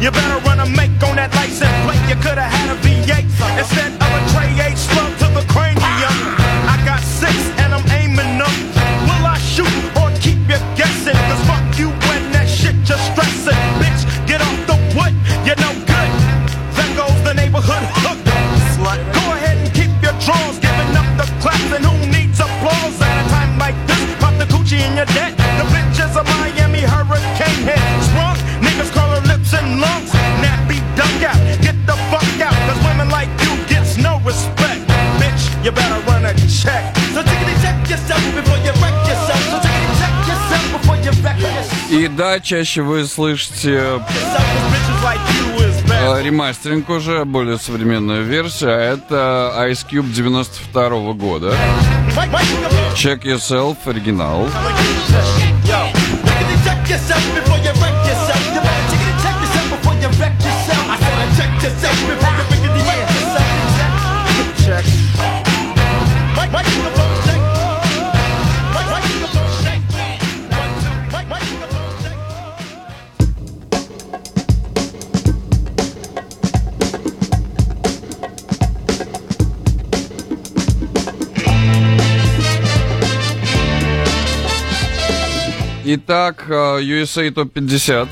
[0.00, 2.02] You better run a make on that license plate.
[2.08, 3.24] You could have had a V8
[3.56, 5.01] instead of a Trey H.
[36.62, 36.96] check.
[37.14, 39.42] So tickety check yourself before you wreck yourself.
[39.52, 41.90] So tickety check yourself before you wreck yourself.
[41.90, 44.00] И да, чаще вы слышите
[46.22, 51.54] ремастеринг уже, более современная версия, а это Ice Cube 92 -го года.
[52.94, 54.48] Check Yourself оригинал.
[56.64, 57.41] Check yourself
[85.94, 88.08] Итак, э, USA топ-50.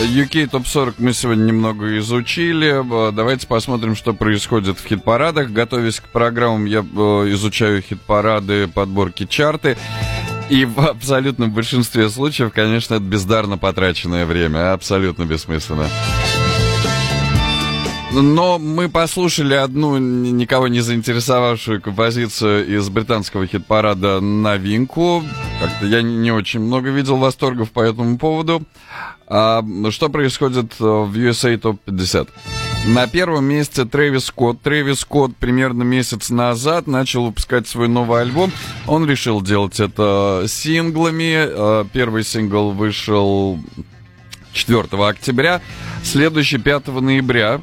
[0.00, 2.82] UK топ-40 мы сегодня немного изучили.
[2.82, 5.50] Э, Давайте посмотрим, что происходит в хит-парадах.
[5.50, 6.82] Готовясь к программам, я э,
[7.34, 9.76] изучаю хит-парады, подборки, чарты.
[10.48, 14.72] И в абсолютном большинстве случаев, конечно, это бездарно потраченное время.
[14.72, 15.86] Абсолютно бессмысленно.
[18.12, 25.22] Но мы послушали одну никого не заинтересовавшую композицию из британского хит-парада «Новинку».
[25.60, 28.62] Как-то я не очень много видел восторгов по этому поводу.
[29.28, 32.28] А, что происходит в USA Top 50?
[32.88, 34.60] На первом месте Трэвис Скотт.
[34.62, 38.50] Трэвис Скотт примерно месяц назад начал выпускать свой новый альбом.
[38.88, 41.34] Он решил делать это синглами.
[41.36, 43.60] Э, Первый сингл вышел
[44.52, 45.60] 4 октября,
[46.02, 47.60] следующий 5 ноября.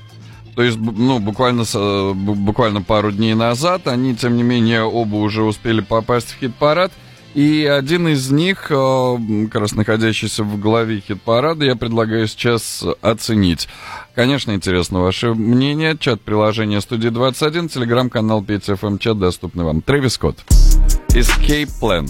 [0.58, 1.66] То есть, ну, буквально, э,
[2.14, 6.92] бу- буквально пару дней назад они, тем не менее, оба уже успели попасть в хит-парад.
[7.36, 9.18] И один из них, э,
[9.52, 13.68] как раз находящийся в главе хит-парада, я предлагаю сейчас оценить.
[14.16, 15.96] Конечно, интересно ваше мнение.
[15.96, 19.82] Чат приложения Студии 21, телеграм-канал 5FM чат доступны вам.
[19.84, 20.38] Трэвис Скотт.
[21.10, 22.08] Escape Plan.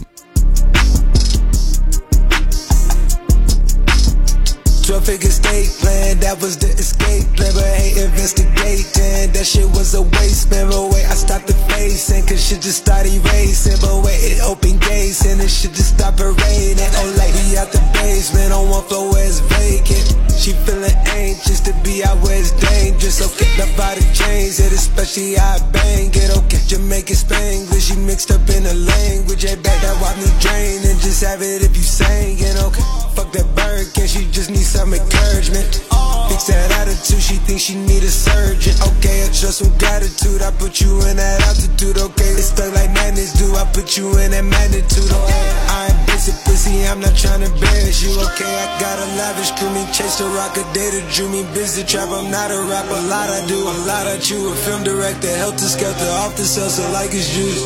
[4.88, 7.52] 12 figure state plan, that was the escape plan.
[7.52, 10.72] But hate investigating, that shit was a waste, man.
[10.72, 13.84] But wait, I stopped the facing, cause shit just started racing.
[13.84, 16.88] But wait, it opened gates, and it shit just stopped raining.
[17.04, 20.08] Oh, like we out the basement on one floor where it's vacant.
[20.40, 23.20] She feeling anxious to be out where it's dangerous.
[23.20, 26.32] Okay, the body change it, especially I bang it.
[26.32, 29.44] Oh, okay, Jamaican Spanglish, she mixed up in the language.
[29.44, 32.56] Hey, back that wipe me drain and just have it if you singing.
[32.72, 35.82] Okay, fuck that bird, can she just need some encouragement?
[36.30, 38.78] Fix that attitude, she thinks she need a surgeon.
[38.94, 40.46] Okay, I trust some gratitude.
[40.46, 41.98] I put you in that altitude.
[41.98, 45.10] Okay, it's stuck like madness, do I put you in that magnitude?
[45.10, 48.14] Okay, I ain't basic pussy, I'm not trying to embarrass you.
[48.30, 51.82] Okay, I got a lavish crew, me chase the rock, a data drew me busy
[51.82, 52.14] trap.
[52.14, 54.52] I'm not a rapper, a lot I do, a lot I chew.
[54.52, 57.66] A film director, helter skelter, off the cells, so like it's juice.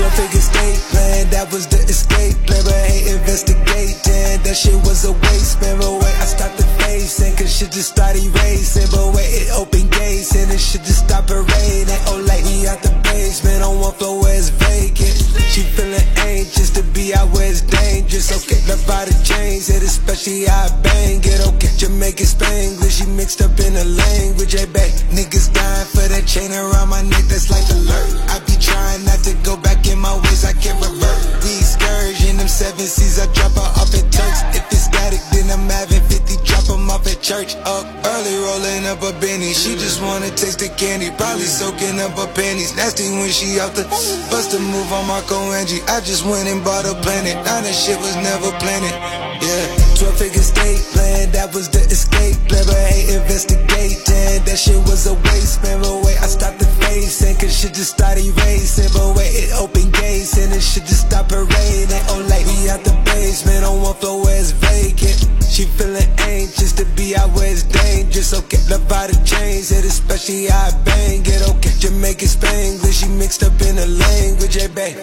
[0.00, 2.64] 12 figure state plan, that was the escape plan.
[2.64, 5.76] But ain't investigating, that shit was a waste, man.
[5.76, 8.88] But wait, I stopped the facing, cause shit just started racing.
[8.88, 11.28] But wait, it opened gates, and it shit just stopped.
[11.30, 15.20] Oh, like we out the basement on one floor where it's vacant.
[15.52, 18.32] She feeling anxious to be out where it's dangerous.
[18.32, 21.40] Okay, the body change it, especially how I bang it.
[21.54, 24.56] Okay, Jamaican Spanglish, she mixed up in the language.
[24.56, 28.10] Hey, babe, niggas dying for that chain around my neck, that's like alert.
[28.32, 31.20] I be trying not to go back in my ways, I can't revert.
[31.42, 34.40] The excursion, them seven seas, I drop her off at Turks.
[34.54, 37.56] If it's static, then I'm having 50, drop 'em off at church.
[37.66, 39.52] Up early, rolling up a Benny.
[39.52, 42.74] She just wanna taste the candy, probably soaking up her panties.
[42.74, 43.84] Nasty when she out the
[44.30, 45.82] bust a move on Marco Angie.
[45.88, 47.36] I just went and bought a planet.
[47.44, 48.94] Now that shit was never planted.
[49.42, 52.40] Yeah, 12 figure state plan, that was the escape.
[52.48, 55.60] Never ain't investigating, that shit was a waste.
[55.60, 58.24] Man, but wait, I stopped the facing, cause shit just started.
[58.32, 62.00] But wait, it opened gates, and it just parading.
[62.08, 65.20] Oh, like we out the basement, on one floor where it's vacant.
[65.44, 68.32] She feeling anxious to be out where it's dangerous.
[68.32, 71.44] Okay, love it, especially I bang it.
[71.44, 74.96] Okay, Jamaican Spanglish, she mixed up in language, hey, babe.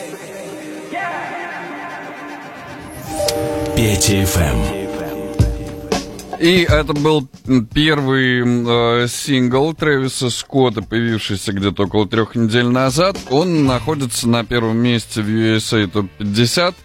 [6.39, 7.27] И это был
[7.73, 13.17] первый э, сингл Трэвиса Скотта, появившийся где-то около трех недель назад.
[13.29, 16.75] Он находится на первом месте в USA Top 50.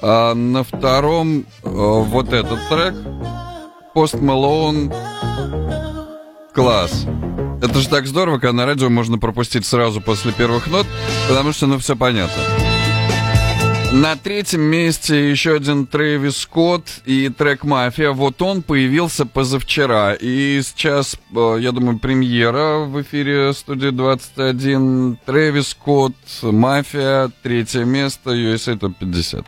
[0.00, 2.94] А на втором э, вот этот трек
[3.94, 4.94] Пост Malone
[6.54, 7.04] Класс.
[7.60, 10.86] Это же так здорово, когда на радио можно пропустить сразу после первых нот,
[11.28, 12.67] потому что, ну, все понятно.
[13.92, 18.10] На третьем месте еще один Трэвис Скотт и трек «Мафия».
[18.12, 20.12] Вот он появился позавчера.
[20.12, 25.18] И сейчас, э, я думаю, премьера в эфире студии 21.
[25.24, 29.46] Трэвис Скотт, «Мафия», третье место, USA Top 50.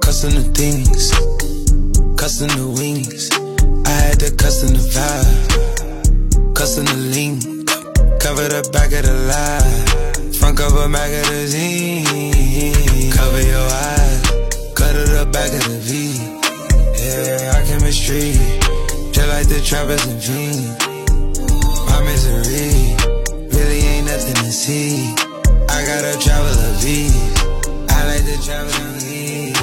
[0.00, 1.12] Custom the things,
[2.16, 3.37] custom the wings.
[4.18, 7.38] Had to custom the vibe, custom the link.
[8.18, 9.84] Cover the back of the lie,
[10.34, 12.04] front cover magazine.
[13.12, 14.22] Cover your eyes,
[14.74, 16.18] cut to the back of the V.
[16.98, 18.34] Yeah, our chemistry,
[19.14, 20.66] just like the trappers and fiends.
[21.86, 22.98] My misery
[23.54, 25.14] really ain't nothing to see.
[25.70, 27.06] I gotta travel a V.
[27.86, 29.54] I like to travel a V.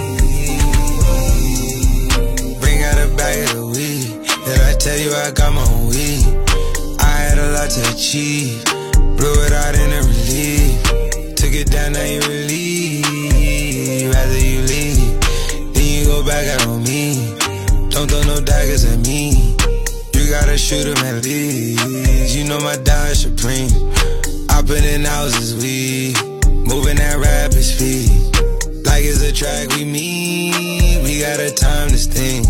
[2.61, 3.74] Bring out a bag of the
[4.85, 6.21] tell you I got my weed?
[7.01, 8.63] I had a lot to achieve.
[9.17, 10.77] Blew it out in a relief.
[11.35, 14.13] Took it down, now you relieve.
[14.13, 17.33] After you leave, then you go back out on me.
[17.89, 19.57] Don't throw no daggers at me.
[20.13, 22.35] You gotta shoot 'em at least.
[22.35, 23.73] You know my dime supreme.
[24.49, 26.13] I put in houses, we
[26.71, 28.11] moving at rapid speed.
[28.85, 31.01] Like it's a track we meet.
[31.01, 32.45] We gotta time this thing.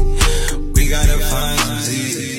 [0.86, 2.38] We gotta find some Z.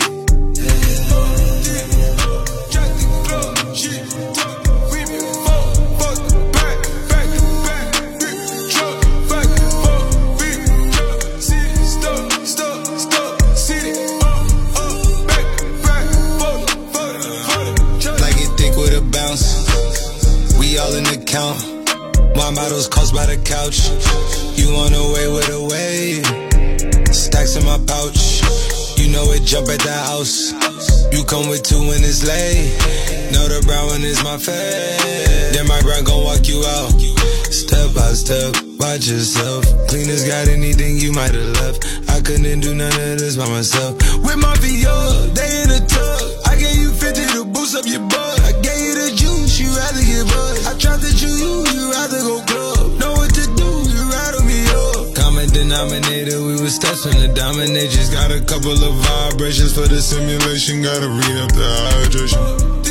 [18.21, 19.67] Like it thick with a bounce.
[20.57, 21.59] We all in the count.
[22.37, 23.89] My models cost by the couch.
[24.57, 26.56] You on the way with a wave.
[27.27, 28.39] Stacks in my pouch.
[28.95, 30.55] You know it jump at the house.
[31.11, 32.71] You come with two when it's late.
[33.35, 35.51] Know the brown one is my fave.
[35.51, 36.95] Then my brown gon' walk you out.
[37.51, 39.67] Step by step, watch yourself.
[39.91, 41.83] Cleaners got anything you might have left.
[42.15, 43.99] I couldn't do none of this by myself.
[44.23, 46.23] With my VR, they in the tub.
[46.47, 48.39] I gave you 50 to boost up your butt.
[48.47, 50.63] I gave you the juice, you rather get buzzed.
[50.71, 53.03] I tried to chew you, you rather go club.
[53.03, 53.16] Know
[55.57, 57.91] denominator, we was testing the dominate.
[57.91, 60.83] Just got a couple of vibrations for the simulation.
[60.83, 62.86] Gotta read up the hydration.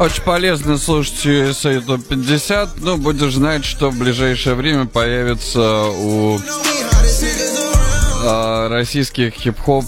[0.00, 2.80] Очень полезно слушать USA Top 50.
[2.80, 6.38] Ну, будешь знать, что в ближайшее время появится у
[8.24, 9.84] а, российских хип-хоп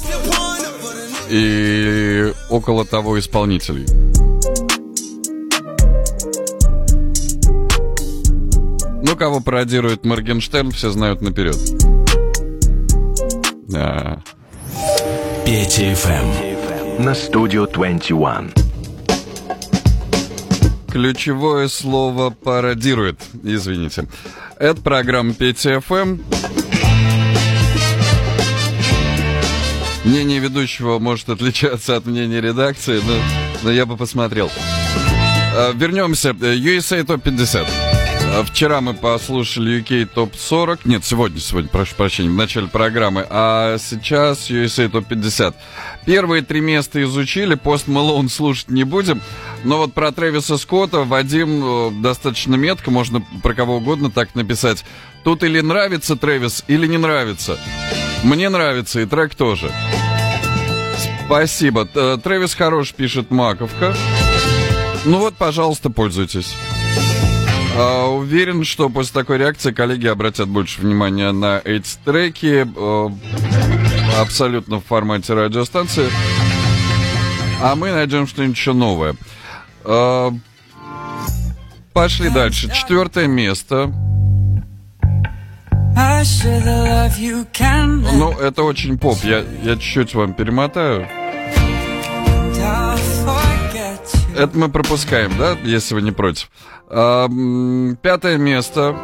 [1.31, 3.87] и около того исполнителей.
[9.03, 11.57] Ну, кого пародирует Моргенштерн, все знают наперед.
[13.67, 14.23] Да.
[15.47, 18.62] Петя ФМ на студио 21.
[20.93, 24.05] Ключевое слово пародирует, извините.
[24.59, 26.19] Это программа Петя ФМ.
[30.05, 33.15] Мнение ведущего может отличаться от мнения редакции, но,
[33.63, 34.51] но я бы посмотрел.
[35.55, 36.33] А, Вернемся.
[36.33, 37.67] USA Top 50.
[38.35, 40.85] А, Вчера мы послушали UK Top 40.
[40.85, 43.27] Нет, сегодня, сегодня, прошу прощения, в начале программы.
[43.31, 45.57] А сейчас USA Top 50.
[46.05, 49.23] Первые три места изучили, пост Мэлоун слушать не будем.
[49.65, 54.85] Но вот про Трэвиса Скотта Вадим э, достаточно метко, можно про кого угодно так написать.
[55.25, 57.59] Тут или нравится Трэвис, или не нравится.
[58.25, 59.71] Мне нравится, и трек тоже.
[61.27, 61.87] Спасибо.
[61.87, 63.95] Т- Трэвис хорош, пишет Маковка.
[65.05, 66.55] Ну вот, пожалуйста, пользуйтесь.
[67.77, 72.67] А, уверен, что после такой реакции коллеги обратят больше внимания на эти треки.
[72.77, 73.09] э,
[74.21, 76.11] абсолютно в формате радиостанции.
[77.63, 79.15] А мы найдем что-нибудь еще новое.
[79.85, 80.31] Э,
[81.93, 82.71] Пошли дальше.
[82.73, 83.93] Четвертое место.
[88.19, 89.19] Ну, это очень поп.
[89.25, 91.07] Я, я чуть-чуть вам перемотаю.
[94.37, 96.51] Это мы пропускаем, да, если вы не против.
[96.89, 97.29] А,
[98.01, 98.97] пятое место.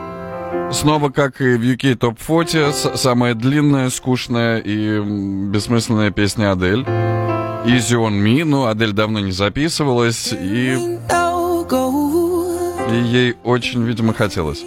[0.72, 6.86] Снова, как и в UK Top 40, с- самая длинная, скучная и бессмысленная песня Адель.
[7.64, 8.44] Easy on Me.
[8.44, 10.98] Ну, Адель давно не записывалась, и,
[12.90, 14.62] и ей очень, видимо, хотелось.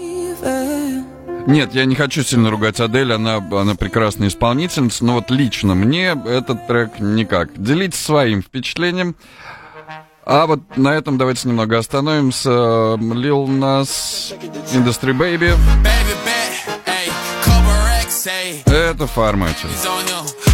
[1.48, 6.16] Нет, я не хочу сильно ругать Адель, она, она прекрасная исполнительница, но вот лично мне
[6.26, 7.50] этот трек никак.
[7.56, 9.16] Делитесь своим впечатлением.
[10.24, 12.50] А вот на этом давайте немного остановимся.
[12.50, 14.36] Lil Nas
[14.72, 15.58] Industry Baby.
[18.68, 20.51] Это в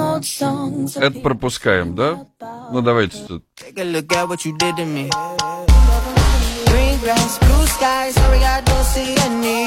[0.00, 0.96] old songs.
[0.98, 2.26] Это пропускаем, да?
[2.72, 3.44] Ну давайте тут.
[3.56, 5.10] Take a look at what you did to me.
[6.66, 9.66] Green grass, blue skies, sorry I don't see any.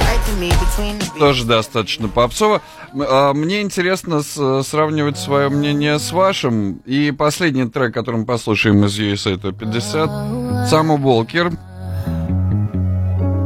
[0.00, 2.62] Right to me between the Тоже достаточно попсово.
[2.94, 6.82] А, Мне интересно сравнивать свое мнение с вашим.
[6.86, 10.68] И последний трек, который мы послушаем из USA, это 50.
[10.68, 11.52] Саму Волкер.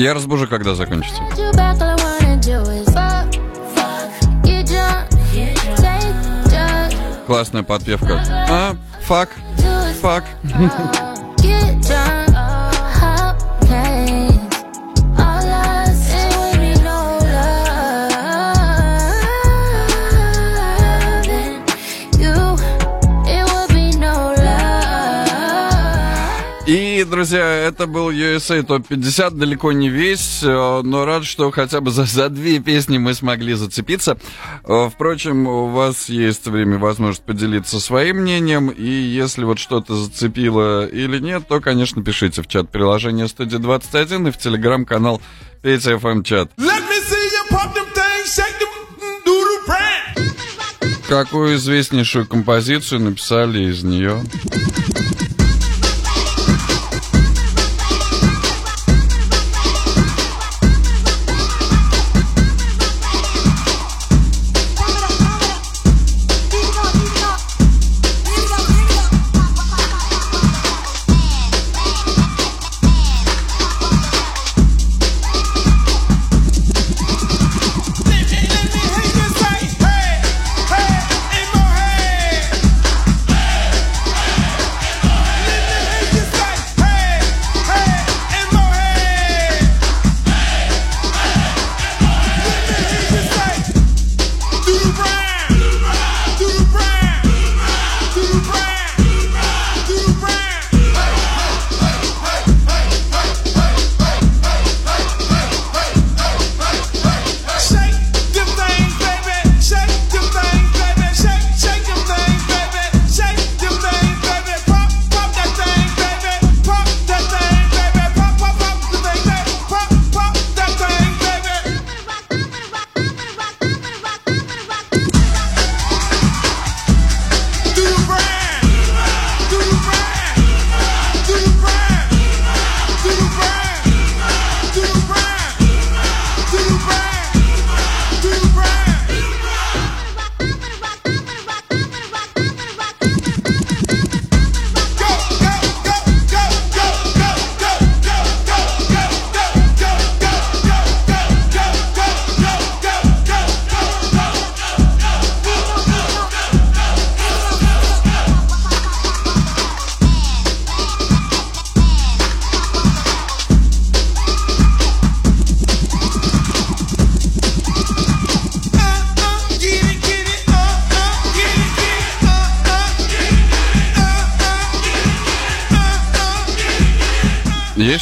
[0.00, 1.20] Я разбужу, когда закончится.
[7.26, 8.24] Классная подпевка.
[8.48, 9.28] А, фак,
[10.00, 10.24] фак.
[27.00, 31.80] И, друзья, это был USA Топ 50, далеко не весь, э, но рад, что хотя
[31.80, 34.18] бы за, за две песни мы смогли зацепиться.
[34.64, 40.86] Э, Впрочем, у вас есть время, возможность поделиться своим мнением, и если вот что-то зацепило
[40.86, 45.22] или нет, то, конечно, пишите в чат приложения Студия 21 и в телеграм-канал
[45.62, 46.50] Петя чат.
[46.58, 48.68] Things, shake them
[49.00, 49.50] mm.
[51.08, 54.22] Какую известнейшую композицию написали из нее?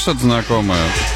[0.08, 1.07] Что-то знакомое?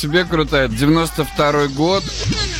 [0.00, 0.68] Себе крутая.
[0.68, 2.02] 92 год.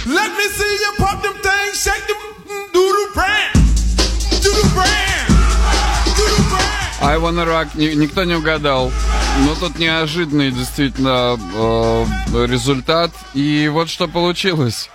[0.05, 3.55] Let me see you pop them things, shake them, mm, do the brand,
[4.75, 5.31] brand.
[7.03, 8.93] I Wanna Rock ни- никто не угадал.
[9.47, 13.11] Но тут неожиданный действительно э, результат.
[13.33, 14.91] И вот что получилось.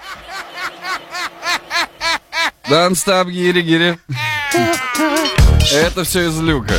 [2.69, 3.97] Don't stop, гири, гири.
[5.73, 6.76] Это все из люка.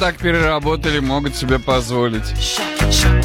[0.00, 3.19] Так переработали, могут себе позволить.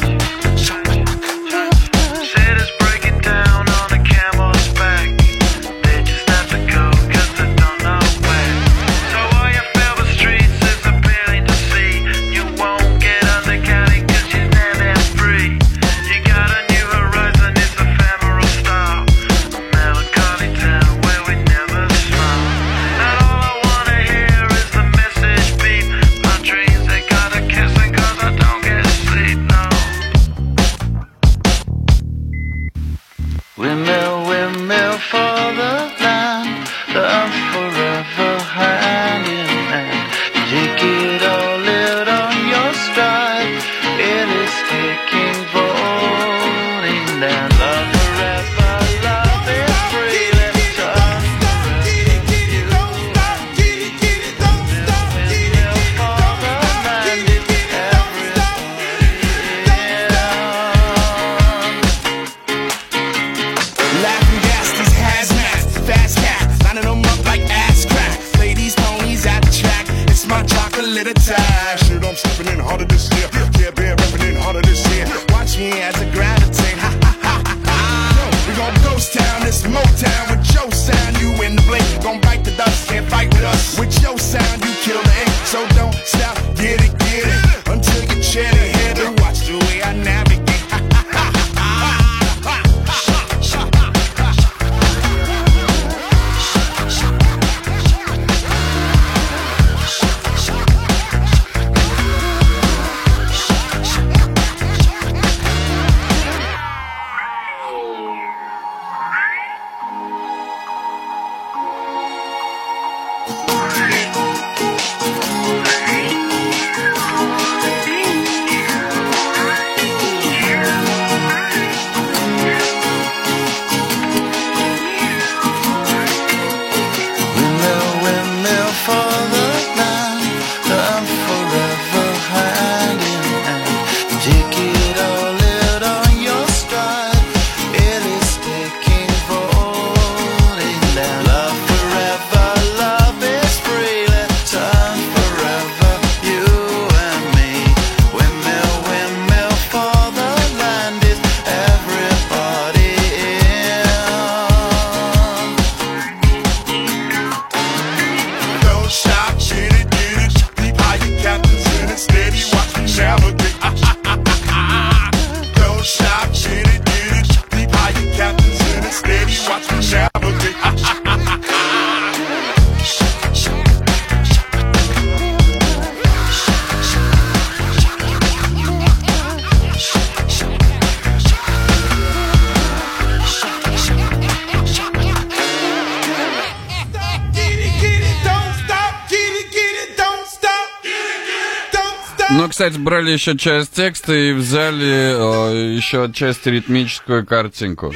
[192.66, 197.92] Кстати, брали еще часть текста и взяли э, еще часть ритмическую картинку.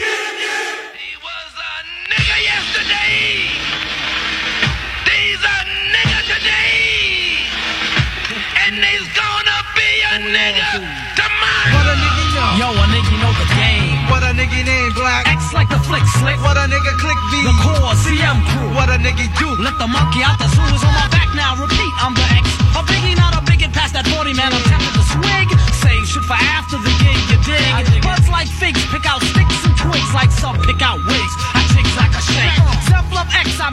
[14.11, 15.27] What a nigga name black.
[15.29, 16.37] X like the flick slick.
[16.43, 17.43] What a nigga click B.
[17.43, 18.75] The core CM crew.
[18.75, 19.49] What a nigga do.
[19.63, 20.40] Let the monkey out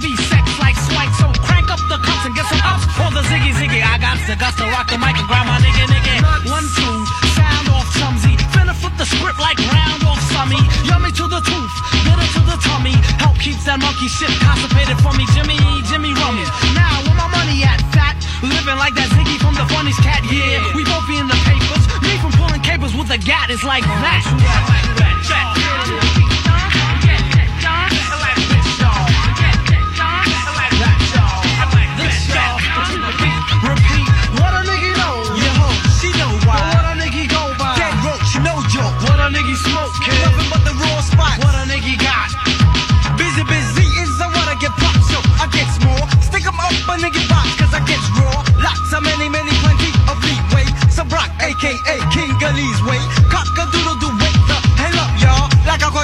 [0.08, 1.12] be sex like swank.
[1.20, 2.88] So crank up the cups and get some ups.
[2.96, 3.84] Or the ziggy ziggy.
[3.84, 6.16] I got the guts to rock the mic and grab my nigga nigga.
[6.48, 6.96] One, two,
[7.36, 8.40] sound off chumsy.
[8.56, 10.60] Finna flip the script like round off summy.
[10.88, 11.74] Yummy to the tooth,
[12.08, 12.96] bitter to the tummy.
[13.20, 15.28] Help keeps that monkey shit constipated for me.
[15.36, 15.60] Jimmy,
[15.92, 16.48] Jimmy Rummy.
[16.72, 18.16] Now, where my money at, fat?
[18.40, 20.64] Living like that Ziggy from the funniest cat, yeah.
[20.72, 21.84] We both be in the papers.
[22.06, 24.97] Me from pulling capers with a gat is like that.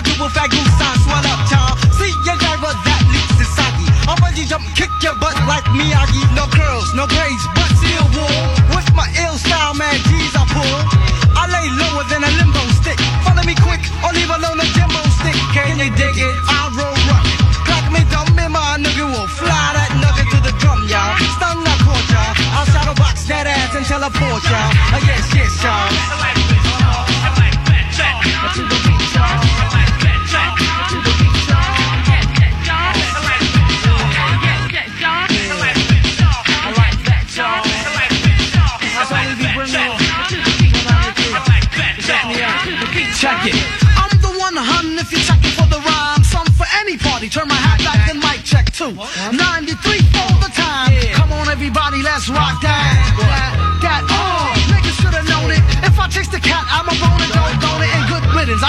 [0.03, 1.77] A quadruple fat goose sign, swell up, y'all.
[1.95, 3.87] See your driver that leaks is saggy.
[4.03, 6.19] I'll bungee jump, kick your butt like Miyagi.
[6.35, 7.47] No curls, no braids,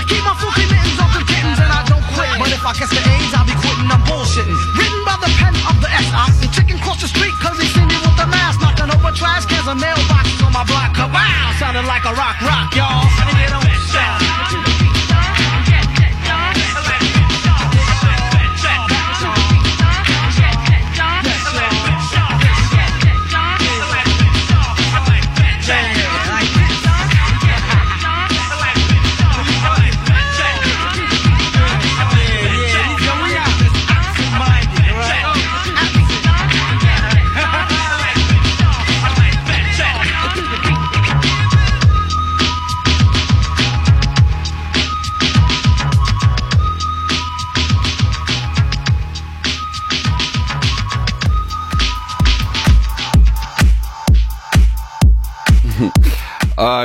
[0.09, 2.31] keep my fluky mittens off the kittens and I don't quit.
[2.41, 3.89] But if I catch the AIDS, I'll be quitting.
[3.89, 4.59] I'm bullshitting.
[4.77, 6.25] Written by the pen of the S.I.
[6.41, 8.61] The chicken cross the street cause he seen me with the mask.
[8.61, 10.97] Knocking over trash cans and mailboxes on my block.
[10.97, 13.04] Wow, sounding like a rock rock, y'all.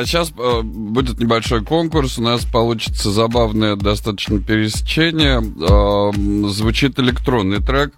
[0.09, 2.17] Сейчас э, будет небольшой конкурс.
[2.17, 5.39] У нас получится забавное достаточно пересечение.
[5.39, 7.93] Э, звучит электронный трек.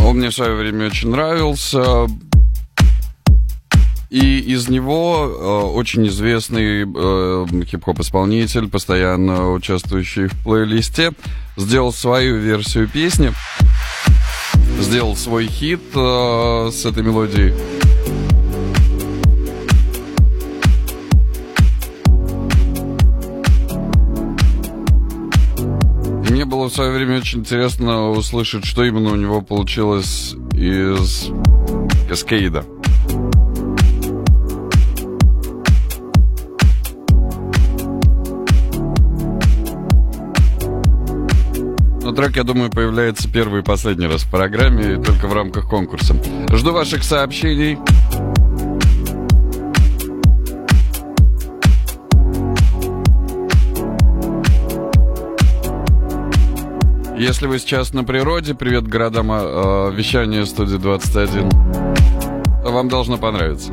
[0.00, 2.06] Он мне в свое время очень нравился.
[4.08, 11.12] И из него э, очень известный э, хип-хоп исполнитель, постоянно участвующий в плейлисте,
[11.58, 13.32] сделал свою версию песни,
[14.80, 17.75] сделал свой хит э, с этой мелодией.
[26.46, 31.28] Было в свое время очень интересно услышать, что именно у него получилось из
[32.08, 32.64] Каскейда.
[42.02, 46.16] Но трек, я думаю, появляется первый и последний раз в программе, только в рамках конкурса.
[46.52, 47.78] Жду ваших сообщений.
[57.18, 61.48] Если вы сейчас на природе, привет городам э, вещания студии 21,
[62.62, 63.72] то вам должно понравиться.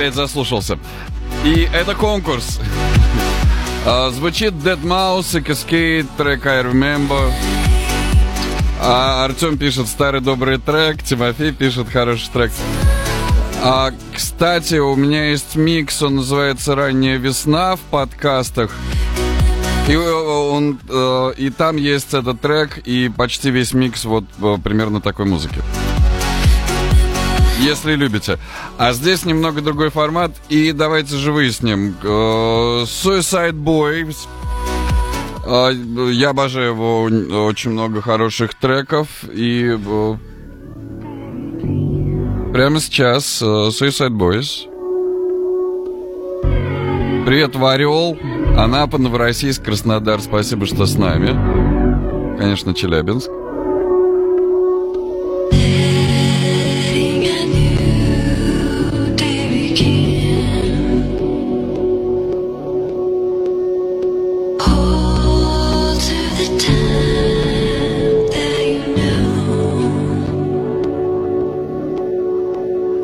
[0.00, 0.78] Опять заслушался.
[1.44, 2.58] И это конкурс.
[3.84, 7.30] А, Звучит Dead Mouse и Cascade, трек I Remember.
[8.80, 12.50] А Артем пишет старый добрый трек, Тимофей пишет хороший трек.
[13.62, 18.70] А, кстати, у меня есть микс, он называется «Ранняя весна» в подкастах.
[19.86, 24.56] И, э, он, э, и там есть этот трек и почти весь микс вот э,
[24.64, 25.60] примерно такой музыки.
[27.60, 28.38] Если любите.
[28.78, 30.32] А здесь немного другой формат.
[30.48, 31.94] И давайте же выясним.
[32.02, 34.16] Э, Suicide Boys.
[35.46, 35.72] Э,
[36.12, 37.02] Я обожаю его.
[37.44, 39.08] Очень много хороших треков.
[39.30, 40.14] И э,
[42.52, 44.66] прямо сейчас э, Suicide Boys.
[47.26, 48.18] Привет, Вариол.
[48.56, 50.20] Анапа, Новороссийск, Краснодар.
[50.20, 52.38] Спасибо, что с нами.
[52.38, 53.30] Конечно, Челябинск.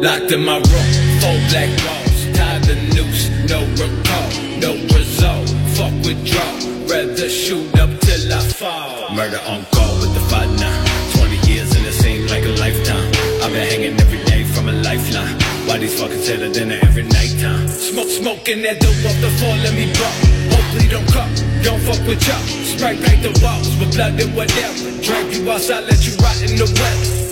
[0.06, 4.30] Locked in my room, four black walls, tied the noose, no recall,
[4.62, 5.50] no result.
[5.74, 6.46] Fuck withdraw,
[6.86, 9.10] rather shoot up till I fall.
[9.10, 10.78] Murder on call with the fight now.
[11.18, 13.10] 20 years and it seems like a lifetime.
[13.42, 15.42] I've been hanging every day from a lifeline.
[15.66, 17.66] Why these fuckers hit a dinner every nighttime?
[17.66, 20.14] Smoke, smoking that dope off the floor, let me blow.
[20.54, 21.34] Hopefully don't come,
[21.66, 22.46] don't fuck with y'all.
[22.62, 25.02] Spray paint the walls with blood and whatever.
[25.02, 27.25] Drag you outside, let you rot in the weather.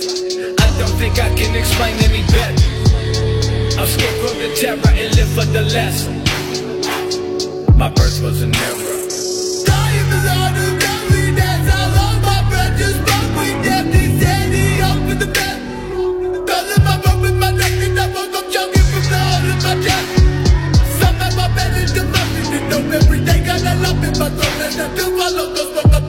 [0.77, 2.53] Don't think I can explain any better.
[3.81, 6.15] Escape from the terror and live for the lesson.
[7.77, 8.75] My birth was an error.
[8.75, 9.35] Is.
[11.37, 13.87] I lost my breath, just broke with death.
[13.91, 14.07] They
[14.51, 15.59] he opened the bed.
[16.83, 20.25] My throat with my and I woke up choking from the hole in my chest.
[25.85, 26.04] A my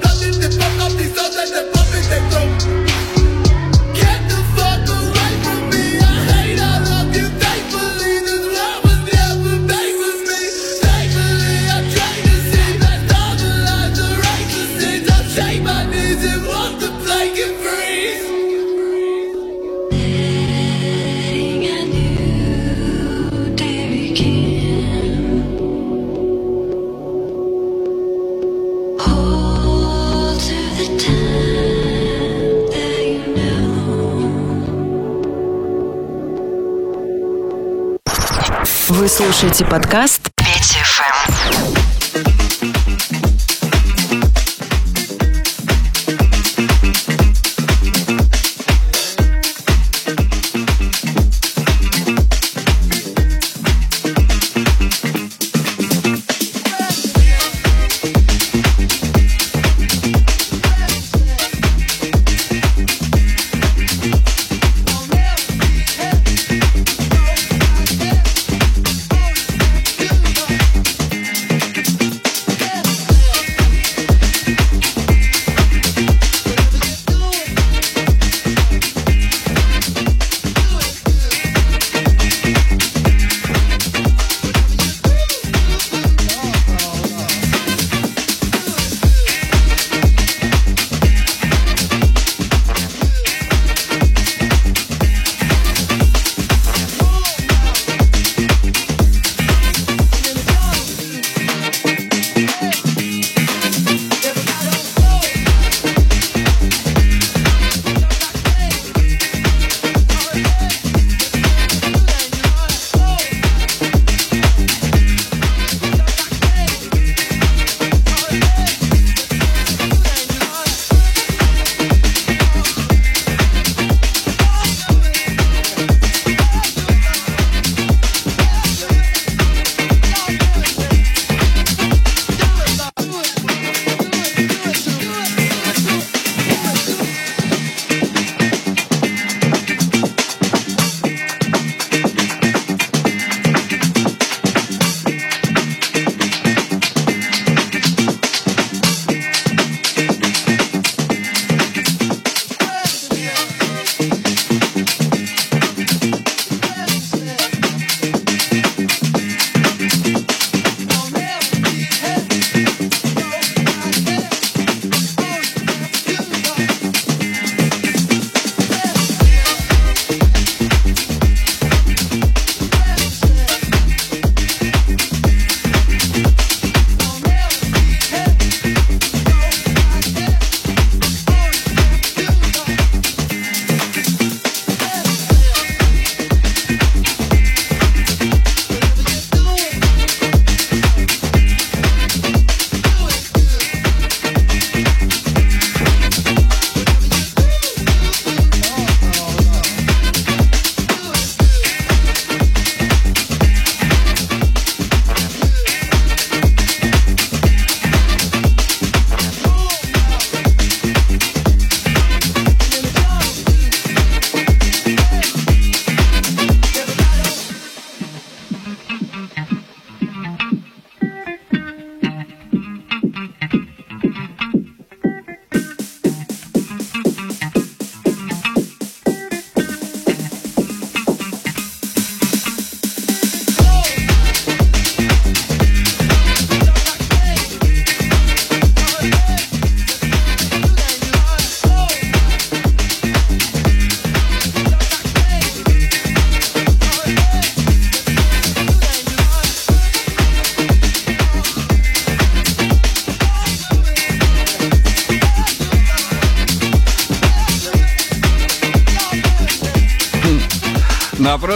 [39.08, 40.25] Слушаете подкаст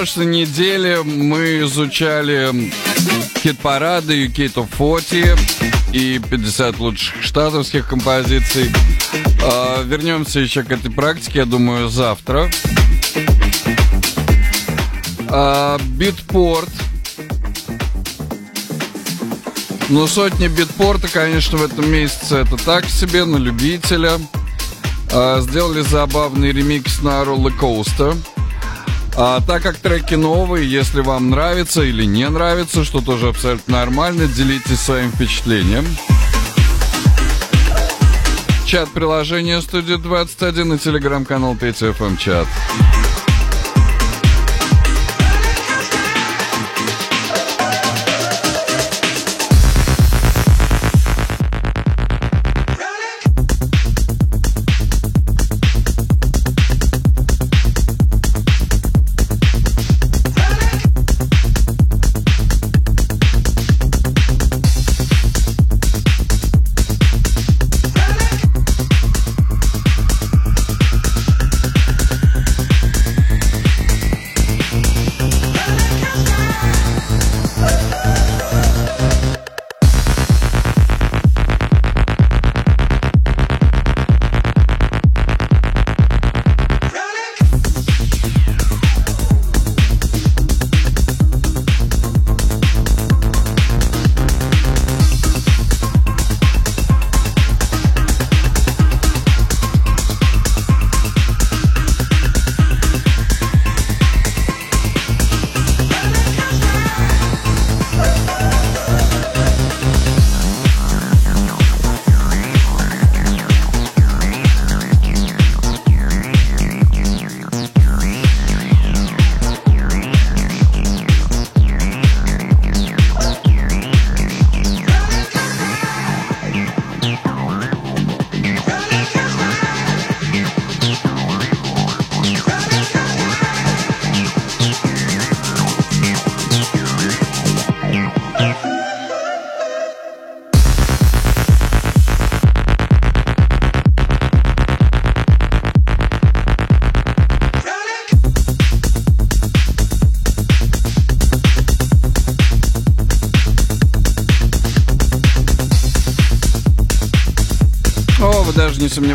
[0.00, 2.72] прошлой неделе мы изучали
[3.36, 5.38] хит-парады UK 40
[5.92, 8.72] и 50 лучших штатовских композиций.
[9.42, 12.50] А, Вернемся еще к этой практике, я думаю, завтра.
[15.28, 16.70] А, Битпорт.
[19.90, 24.12] Ну, сотни битпорта, конечно, в этом месяце это так себе, на любителя.
[25.12, 28.16] А, Сделали забавный ремикс на Роллер-Коустер.
[29.22, 34.26] А так как треки новые, если вам нравится или не нравится, что тоже абсолютно нормально,
[34.26, 35.84] делитесь своим впечатлением.
[38.64, 42.46] Чат приложения Студия 21 и телеграм-канал PTFM чат.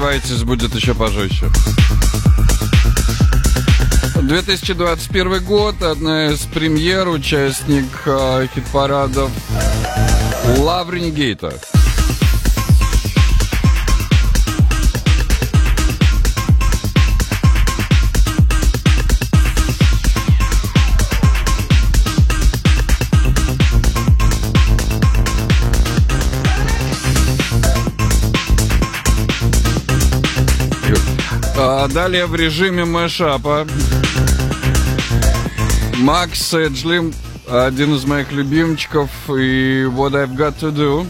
[0.06, 1.50] Сомневаетесь, будет еще пожестче.
[4.22, 9.32] 2021 год, одна из премьер, участник э, хит-парадов
[10.58, 11.54] Лаврень Гейта.
[31.94, 33.66] Далее в режиме мэшапа
[36.00, 37.14] Макс Эджли,
[37.50, 41.08] один из моих любимчиков, и What I've Got To Do.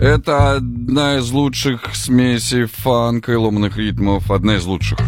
[0.00, 4.98] Это одна из лучших смесей фанка и ломаных ритмов, одна из лучших.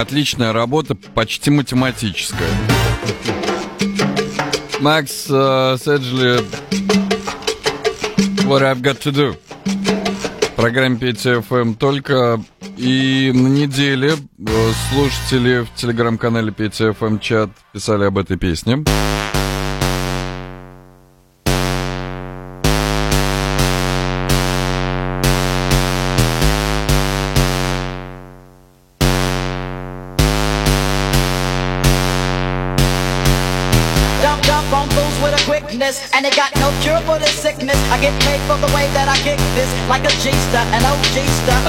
[0.00, 2.48] Отличная работа, почти математическая.
[4.80, 6.38] Макс э, Седжли
[8.46, 9.36] What I've Got To Do.
[10.56, 12.42] В PTFM только
[12.78, 18.82] и на неделе э, слушатели в телеграм-канале PTFM чат писали об этой песне.
[36.14, 37.78] And they got no cure for this sickness.
[37.90, 41.16] I get paid for the way that I kick this, like a G-star, an OG
[41.42, 41.60] star.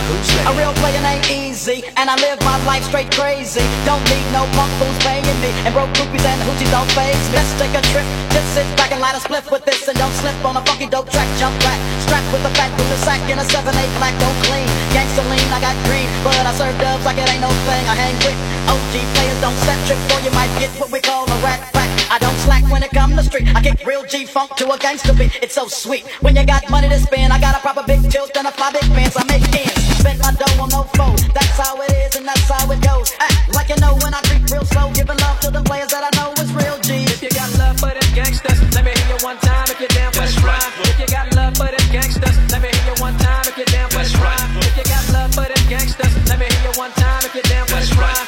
[0.46, 3.66] A real player ain't easy, and I live my life straight crazy.
[3.88, 7.18] Don't need no punk fools paying me, and broke groupies and the hoochies don't phase
[7.34, 7.42] me.
[7.42, 10.14] Let's take a trip, just sit back and light a spliff with this, and don't
[10.22, 11.30] slip on a funky dope track.
[11.42, 14.68] Jump back, strapped with a fat with a sack in a 7-8 black, don't clean.
[14.94, 17.84] Gangsta lean, I got green, but I serve dubs like it ain't no thing.
[17.90, 18.38] I hang with
[18.70, 21.81] OG players, don't set trick, or you might get what we call a rat.
[22.12, 23.48] I don't slack when it come to street.
[23.56, 25.32] I kick real G funk to a gangster beat.
[25.42, 26.04] It's so sweet.
[26.20, 28.70] When you got money to spend, I got a proper big tilt and a fly
[28.76, 29.16] big pants.
[29.16, 29.80] I make ends.
[29.96, 31.16] Spend my dough on no foe.
[31.32, 33.16] That's how it is and that's how it goes.
[33.16, 34.92] Act like you know when I creep real slow.
[34.92, 37.08] Giving love to the players that I know is real G.
[37.08, 39.96] If you got love for them gangsters, let me hear you one time if you're
[39.96, 40.72] down for the rhyme.
[40.84, 43.72] If you got love for them gangsters, let me hear you one time if you're
[43.72, 44.52] down for the rhyme.
[44.60, 47.48] If you got love for them gangsters, let me hear you one time if you're
[47.48, 48.21] down for the rhyme.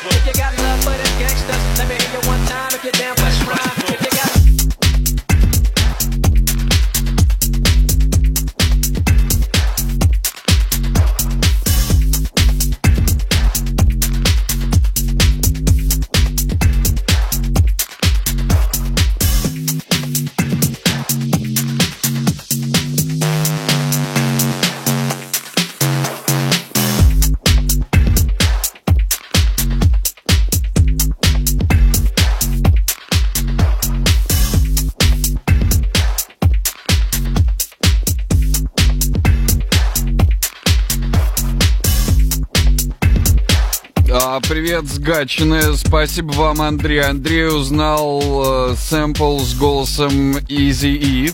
[44.35, 45.77] А, привет с Гатчины.
[45.77, 47.01] Спасибо вам, Андрей.
[47.01, 51.31] Андрей узнал э, сэмпл с голосом Easy E.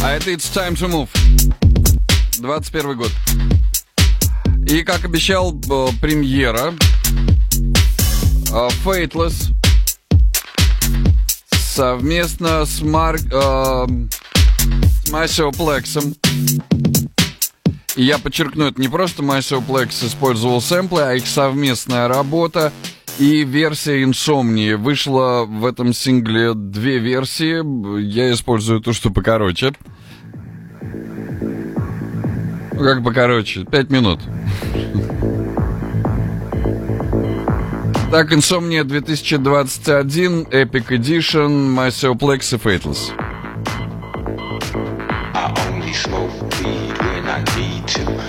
[0.00, 1.10] А это It's Time to Move.
[2.38, 3.12] 21 год.
[4.66, 6.72] И, как обещал, э, премьера
[8.50, 9.52] э, Fateless
[11.50, 13.20] совместно с Марк...
[13.30, 13.86] Э,
[15.04, 16.14] с Масио Плексом.
[17.96, 22.72] И я подчеркну, это не просто Myself Plex использовал сэмплы, а их совместная работа
[23.18, 24.76] и версия Insomnia.
[24.76, 27.62] Вышла в этом сингле две версии.
[28.00, 29.72] Я использую ту, что покороче.
[32.72, 33.64] Ну, как покороче?
[33.64, 34.20] Пять минут.
[38.10, 43.12] Так, Insomnia 2021, Epic Edition, Myself и Fateless.
[45.34, 46.30] I only smoke
[46.62, 46.83] weed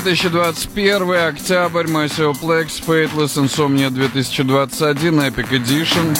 [0.00, 6.16] 2021 октябрь, Maceo Plex, Fateless, Insomnia 2021, Epic Edition.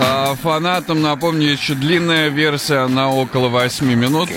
[0.00, 4.28] А фанатам, напомню, еще длинная версия на около 8 минут.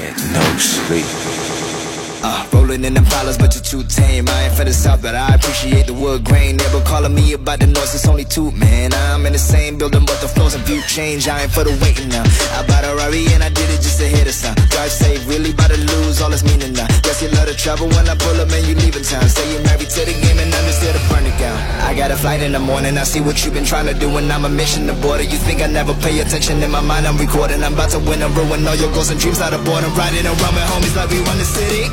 [2.24, 4.28] Uh, rolling in them dollars, but you're too tame.
[4.28, 6.58] I ain't for the south, but I appreciate the wood grain.
[6.58, 8.92] Never calling me about the noise, it's only two, man.
[8.94, 11.28] I'm in the same building, but the floors and view change.
[11.28, 12.24] I ain't for the waiting now.
[12.58, 14.58] I bought a Rari and I did it just a sound.
[14.70, 16.88] Drive safe, really about to lose all its meaning now.
[17.02, 19.26] Guess you love to travel when I pull up and you leaving town.
[19.30, 21.58] Say you're married to the game and understood the burn it down.
[21.82, 24.10] I got a flight in the morning, I see what you've been trying to do,
[24.18, 25.24] and I'm a mission to border.
[25.24, 27.08] You think I never pay attention in my mind?
[27.08, 27.64] I'm recording.
[27.64, 29.94] I'm about to win and ruin all your goals and dreams out of boredom.
[29.96, 31.90] Riding around with homies like we run the city.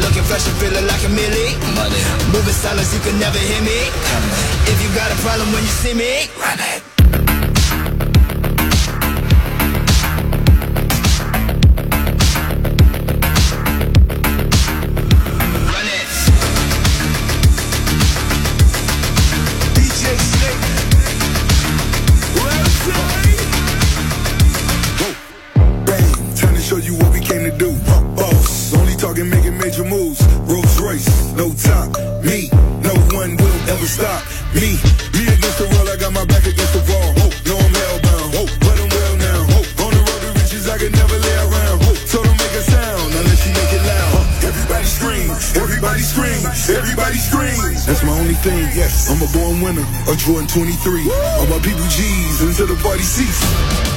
[0.00, 1.52] Looking fresh and feeling like a millie.
[2.32, 3.90] Moving silence, you can never hear me.
[4.70, 6.87] If you got a problem when you see me, run it.
[50.88, 51.12] 23.
[51.38, 53.87] All my people G's until the party cease.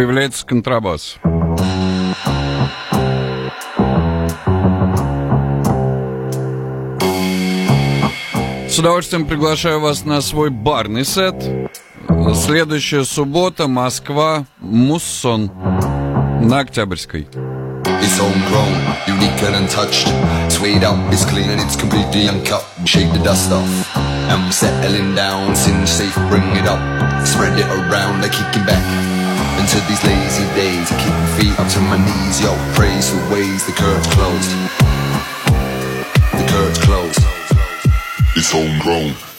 [0.00, 1.18] Появляется контрабас.
[8.66, 11.34] С удовольствием приглашаю вас на свой барный сет.
[12.34, 15.50] Следующая суббота, Москва, Муссон
[16.40, 17.28] на Октябрьской.
[17.84, 18.72] It's homegrown,
[19.06, 20.08] unique and untouched.
[20.50, 22.64] Suede up, it's clean and it's completely uncut.
[22.86, 23.68] Shake the dust off.
[24.30, 26.80] I'm settling down, sin safe, bring it up.
[27.26, 29.19] Spread it around, I kick it back.
[29.60, 30.88] into these lazy days.
[30.88, 32.56] Keep my feet up to my knees, yo.
[32.74, 34.50] Praise the ways the curtain's closed.
[36.32, 37.20] The curtain's closed.
[38.36, 39.29] It's homegrown.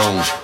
[0.00, 0.39] phone.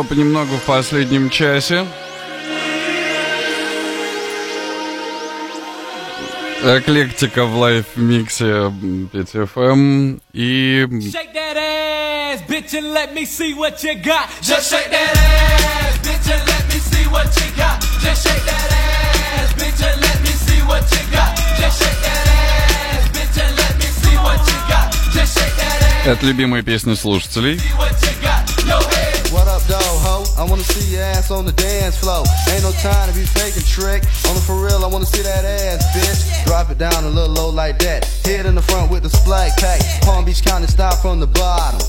[0.00, 1.84] Всего понемногу в последнем часе.
[6.62, 8.72] Эклектика в лайв-миксе
[9.12, 14.26] PTFM и Shake that ass, bitch, and let me see what you got.
[14.40, 17.82] Just shake that ass, bitch, and let me see what you got.
[18.00, 21.36] Just shake that ass, bitch, and let me see what you got.
[21.60, 24.92] Just shake that ass, bitch, and let me see what you got.
[25.12, 27.60] Just shake that ass, это любимые песни слушателей.
[30.40, 32.24] I wanna see your ass on the dance floor.
[32.48, 34.00] Ain't no time to be faking trick.
[34.24, 36.46] On the for real, I wanna see that ass, bitch.
[36.46, 38.08] Drop it down a little low like that.
[38.24, 39.84] Head in the front with the splack pack.
[40.00, 41.80] Palm Beach County style from the bottom.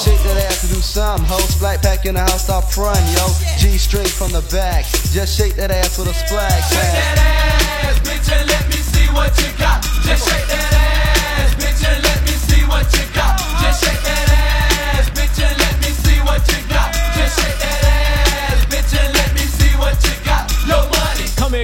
[0.00, 1.36] Shake that ass to do something, ho.
[1.52, 3.28] Splack pack in the house, stop front, yo.
[3.58, 4.86] G straight from the back.
[5.12, 6.72] Just shake that ass with a splack pack.
[6.72, 9.84] Shake that ass, bitch, and let me see what you got.
[10.08, 13.36] Just shake that ass, bitch, and let me see what you got.
[13.60, 14.17] Just shake that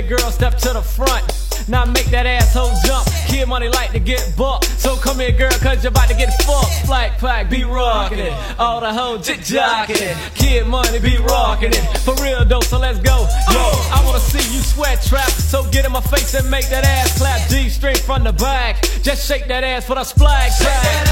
[0.03, 1.23] Girl, step to the front.
[1.69, 3.07] Now make that asshole jump.
[3.29, 4.65] Kid money like to get bucked.
[4.65, 6.85] So come here, girl, cause you're about to get fucked.
[6.85, 8.33] Flag pack, be rocking it.
[8.59, 10.17] All the hoes jit jocking it.
[10.35, 11.85] Kid money be rocking it.
[11.99, 13.23] For real though, so let's go.
[13.55, 13.65] Yo,
[13.95, 15.31] I wanna see you sweat trap.
[15.31, 17.49] So get in my face and make that ass clap.
[17.49, 18.83] D straight from the back.
[19.03, 21.07] Just shake that ass for the splag Shake that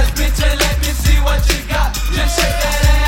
[0.00, 1.92] ass, bitch, and let me see what you got.
[1.94, 3.05] Just shake that ass,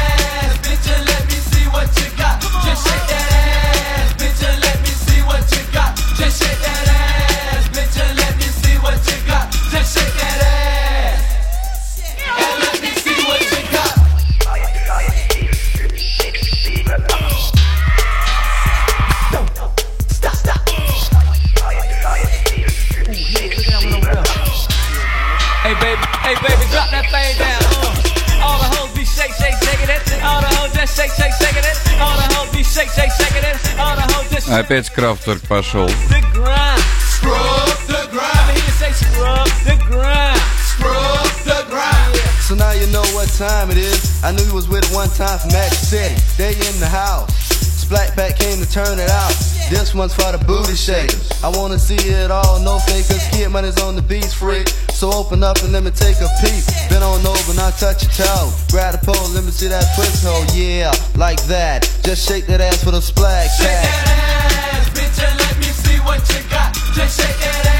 [30.98, 31.78] shake, shake, shaking it.
[32.02, 33.58] All the hoes be shake, shake, shaking it.
[33.80, 35.88] All the hoes just Опять Крафтворк пошел.
[35.88, 36.82] the grind.
[37.00, 38.48] Scrub the grind.
[38.48, 40.40] Let me hear you say scrub the grind.
[40.66, 42.16] Scrub the grind.
[42.42, 44.24] So now you know what time it is.
[44.24, 46.16] I knew you was with it one time from Magic City.
[46.38, 47.32] They in the house.
[47.84, 49.34] Splat Pack came to turn it out.
[49.70, 51.30] This one's for the booty shakers.
[51.44, 53.28] I wanna see it all, no fakers.
[53.32, 54.68] Kid money's on the beats freak.
[54.99, 56.67] So open up and let me take a peek.
[56.91, 58.51] Bend on over, now touch your toe.
[58.69, 60.43] Grab the pole, let me see that twist hole.
[60.43, 61.89] Oh, yeah, like that.
[62.03, 65.99] Just shake that ass with a splash Shake that ass, bitch, and let me see
[66.03, 66.75] what you got.
[66.97, 67.78] Just shake that ass,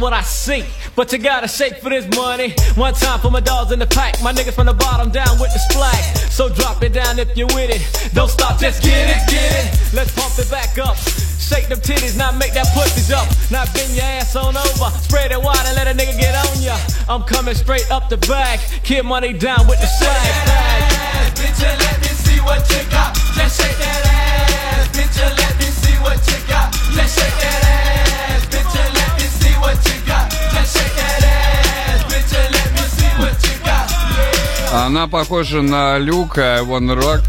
[0.00, 0.64] what I see.
[0.96, 2.54] But you gotta shake for this money.
[2.74, 4.20] One time for my dogs in the pack.
[4.22, 6.16] My niggas from the bottom down with the splack.
[6.30, 7.82] So drop it down if you're with it.
[8.14, 9.94] Don't stop, just get it, get it.
[9.94, 10.96] Let's pump it back up.
[10.96, 13.28] Shake them titties, now make that pussy jump.
[13.50, 14.90] Now bend your ass on over.
[15.02, 16.78] Spread it wide and let a nigga get on ya.
[17.08, 18.60] I'm coming straight up the back.
[18.82, 20.32] Kid money down with the swag.
[21.36, 23.14] Bitch, and let me see what you got.
[23.34, 24.88] Just shake that ass.
[24.96, 26.72] Bitch, and let me see what you got.
[26.94, 28.09] Just shake that ass.
[34.72, 37.22] Она похожа на Люка, Wanna Rock.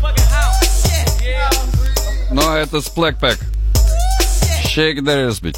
[2.30, 3.40] Но это Splack Pack.
[4.64, 5.58] Shake the ass, bitch.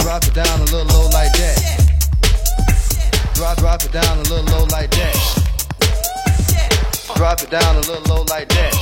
[0.00, 1.58] Drop it down a little low like that.
[3.34, 5.16] Drop, drop it down a little low like that.
[7.16, 8.79] Drop it down a little low like that.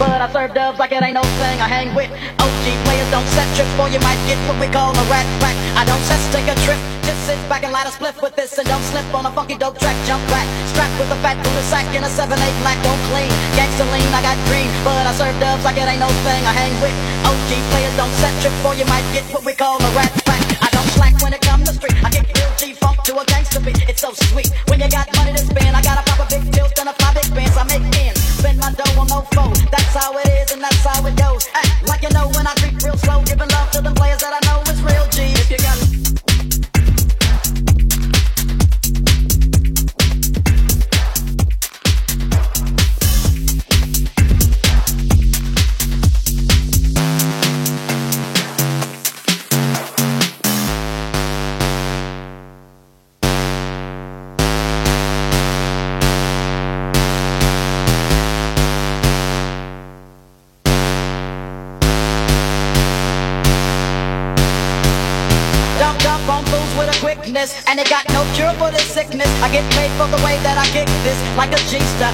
[0.00, 1.60] But I serve dubs like it ain't no thing.
[1.60, 2.08] I hang with
[2.40, 5.52] OG players, don't set trips, boy, you might get what we call a rat pack.
[5.76, 8.56] I don't just take a trip, just sit back and light a spliff with this
[8.56, 9.94] and don't slip on a funky dope track.
[10.08, 12.32] Jump back, strapped with a fat Buddha sack in a 7-8
[12.64, 13.28] black, don't clean.
[13.52, 16.42] Gangsta lean, I got green, but I serve dubs like it ain't no thing.
[16.48, 16.96] I hang with
[17.28, 20.19] OG players, don't set trips, boy, you might get what we call a rat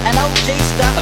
[0.06, 0.92] an OG-star.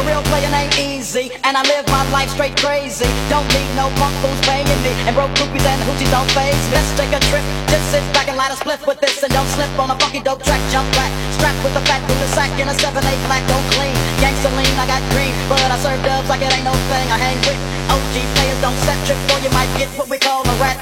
[0.00, 3.08] A real player ain't easy, and I live my life straight crazy.
[3.28, 6.80] Don't need no punk fools paying me, and broke groupies and hoochies don't phase me.
[6.80, 9.48] Let's take a trip, just sit back and light a spliff with this, and don't
[9.52, 10.60] slip on a funky dope track.
[10.72, 13.94] Jump back, strapped with a fat a sack in a 7-8 black, don't clean.
[14.18, 17.06] Gangsta lean, I got green, but I serve dubs like it ain't no thing.
[17.12, 17.60] I hang with
[17.92, 20.75] OG players, don't set trip, or you might get what we call a rat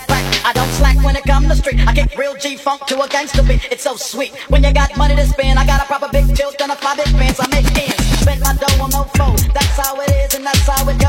[1.04, 1.86] when it come to street.
[1.86, 3.68] I kick real G funk to a gangster beat.
[3.70, 4.32] It's so sweet.
[4.48, 6.96] When you got money to spend, I got a proper big tilt and a five
[6.96, 7.38] big fans.
[7.38, 8.04] I make ends.
[8.20, 9.36] Spend my dough on no foe.
[9.52, 11.03] That's how it is and that's how it goes.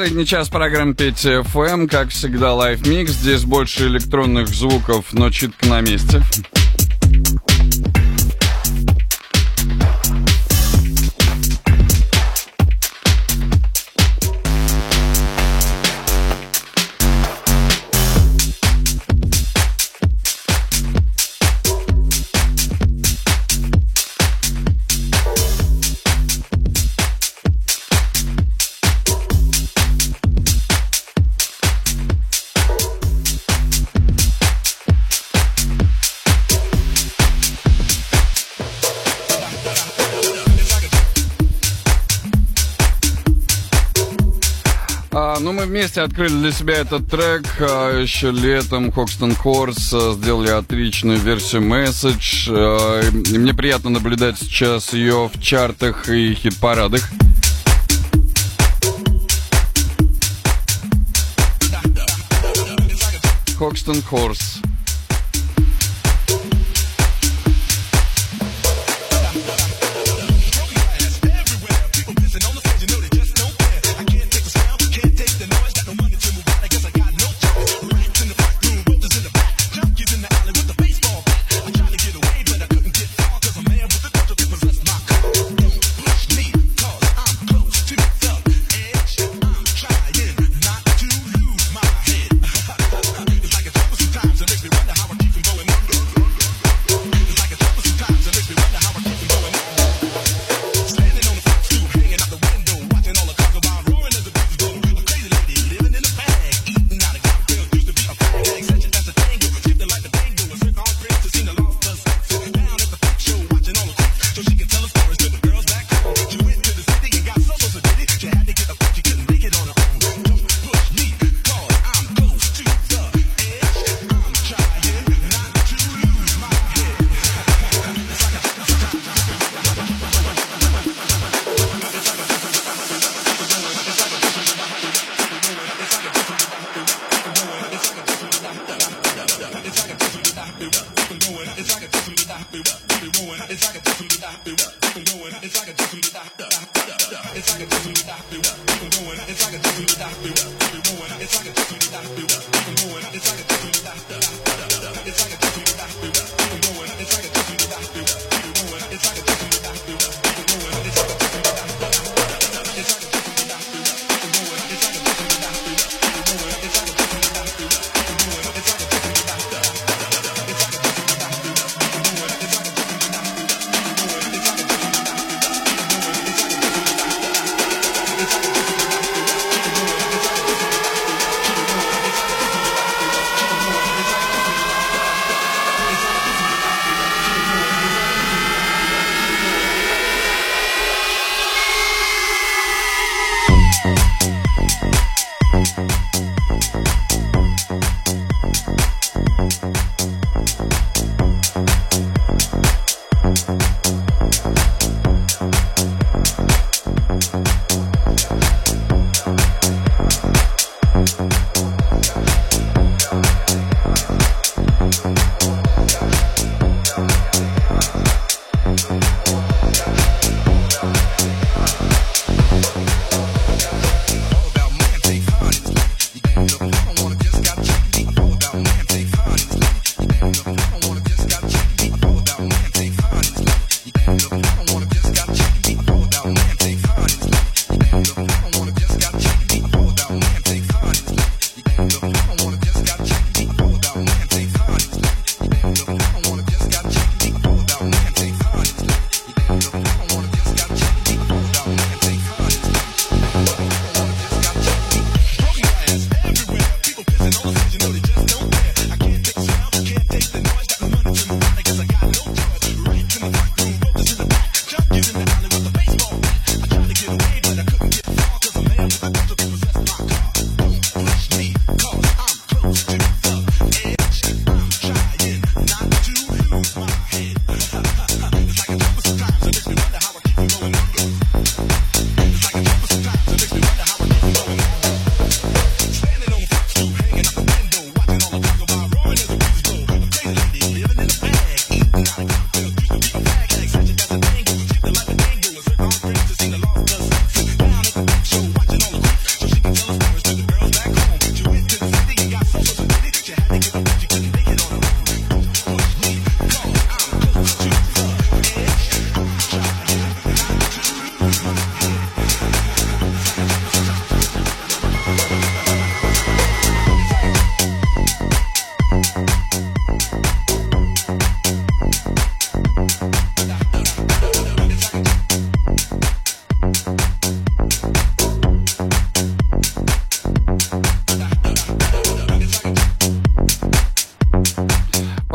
[0.00, 1.42] Последний час программы Петя
[1.86, 3.12] как всегда, live mix.
[3.12, 6.22] Здесь больше электронных звуков, но читка на месте.
[45.90, 47.42] Вместе открыли для себя этот трек.
[47.58, 52.48] а, еще летом Хокстон Хорс а, сделали отличную версию Message.
[52.48, 57.02] а, и мне приятно наблюдать сейчас ее в чартах и хит-парадах.
[63.58, 64.60] Хокстон Хорс.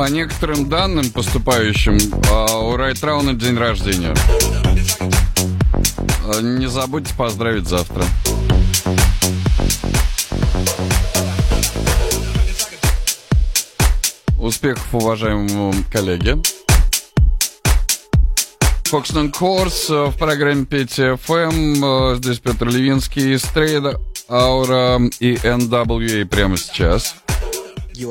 [0.05, 1.97] По некоторым данным поступающим,
[2.29, 4.13] а, у Райтрауна день рождения.
[6.23, 8.03] А, Не забудьте поздравить завтра.
[14.37, 16.37] Успехов, уважаемому коллеге.
[18.83, 22.17] Фокснон Корс э, в программе Петя ФМ.
[22.17, 27.15] Здесь Петр Левинский, Стрейда, Аура и NWA прямо сейчас.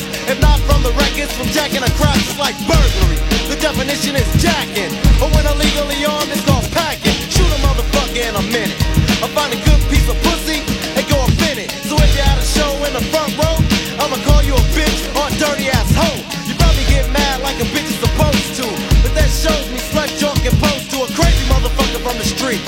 [0.00, 0.30] My.
[0.30, 3.18] If not from the records, from jacking a crowd, it's like burglary.
[3.48, 4.92] The definition is jacking.
[5.18, 7.16] But when illegally armed, it's called packing.
[7.28, 8.78] Shoot a motherfucker in a minute.
[9.20, 10.62] I find a good piece of pussy
[10.96, 11.70] and go up in it.
[11.84, 13.56] So if you had a show in the front row,
[14.00, 16.20] I'ma call you a bitch or a dirty ass hoe.
[16.46, 18.66] You probably get mad like a bitch is supposed to.
[19.02, 22.62] But that shows me slut junk and pose to a crazy motherfucker from the street.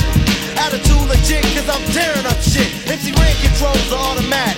[0.58, 2.68] Attitude legit, cause I'm tearing up shit.
[2.90, 4.51] MC Ren controls are automatic.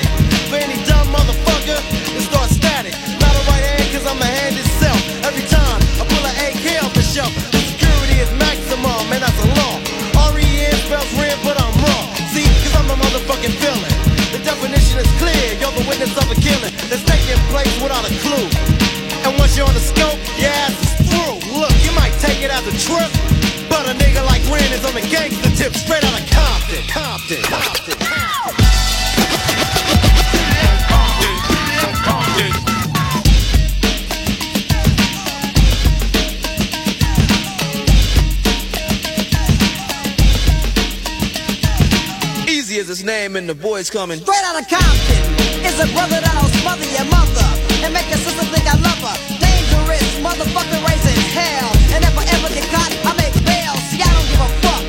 [16.04, 18.48] Witness of a killing that's taking place without a clue.
[19.24, 21.56] And once you're on the scope, your ass is through.
[21.58, 23.10] Look, you might take it as a trip,
[23.68, 26.84] but a nigga like Ren is on the gangster tip, straight out of Compton.
[26.88, 27.42] Compton.
[27.42, 27.96] Compton.
[27.98, 28.63] Compton.
[43.04, 44.18] Name and the boys coming.
[44.18, 45.24] Straight out of Compton
[45.60, 47.48] is a brother that'll smother your mother
[47.84, 49.16] and make your sister think I love her.
[49.36, 51.70] Dangerous motherfucker raising hell.
[51.92, 53.76] And if I ever get caught, I make bail.
[53.92, 54.84] See, I don't give a fuck.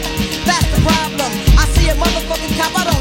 [0.48, 1.30] That's the problem.
[1.60, 2.95] I see a motherfucking cop, I don't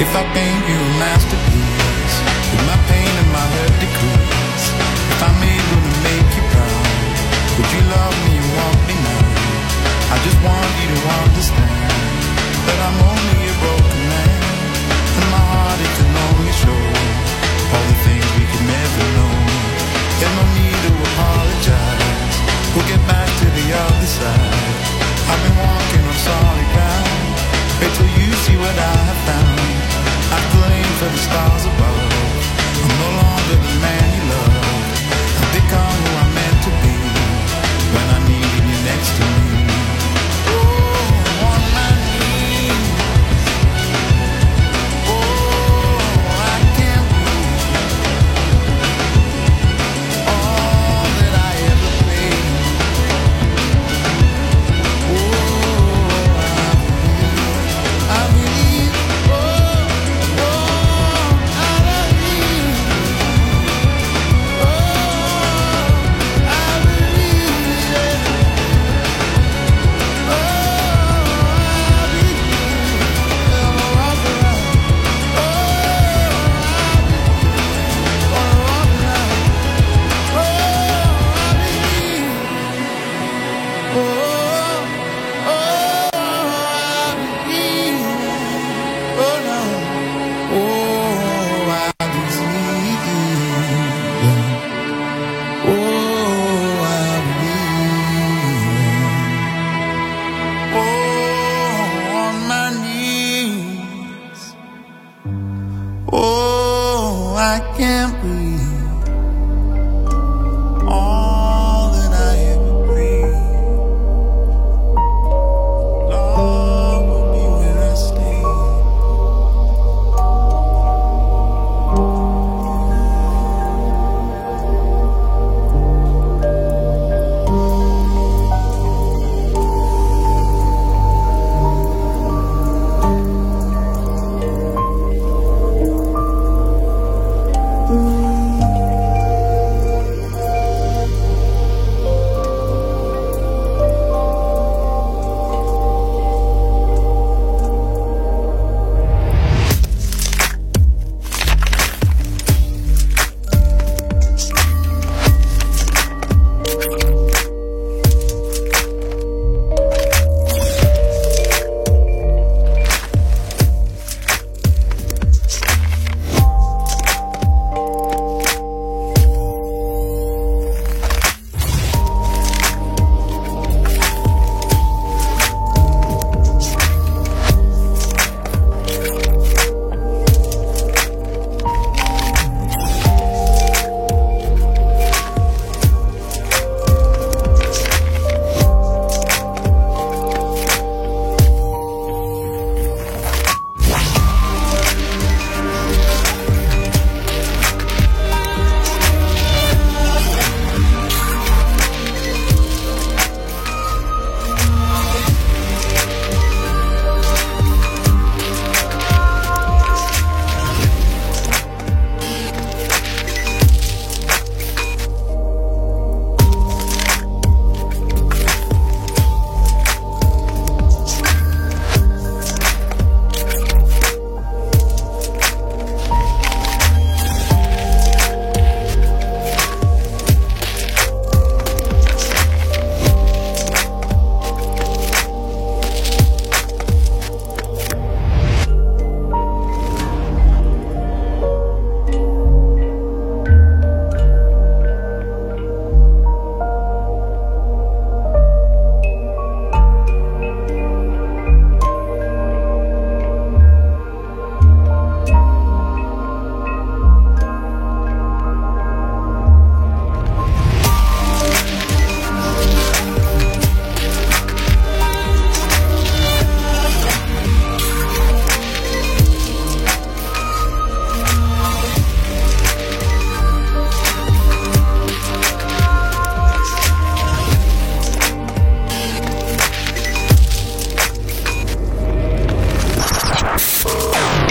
[0.00, 2.16] If I paint you a masterpiece,
[2.48, 4.66] with my pain and my hurt decrease,
[5.12, 6.88] if I'm able to make you proud,
[7.60, 9.28] would you love me and want me now?
[10.08, 11.92] I just want you to understand
[12.64, 14.40] that I'm only a broken man,
[15.20, 16.80] and my heart it can only show
[17.76, 19.36] all the things we could never know.
[20.24, 22.34] and no need to apologize.
[22.72, 24.80] We'll get back to the other side.
[25.28, 27.36] I've been walking on solid ground.
[27.84, 28.99] Wait till you see what I.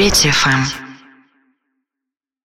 [0.09, 0.78] Петя ФМ.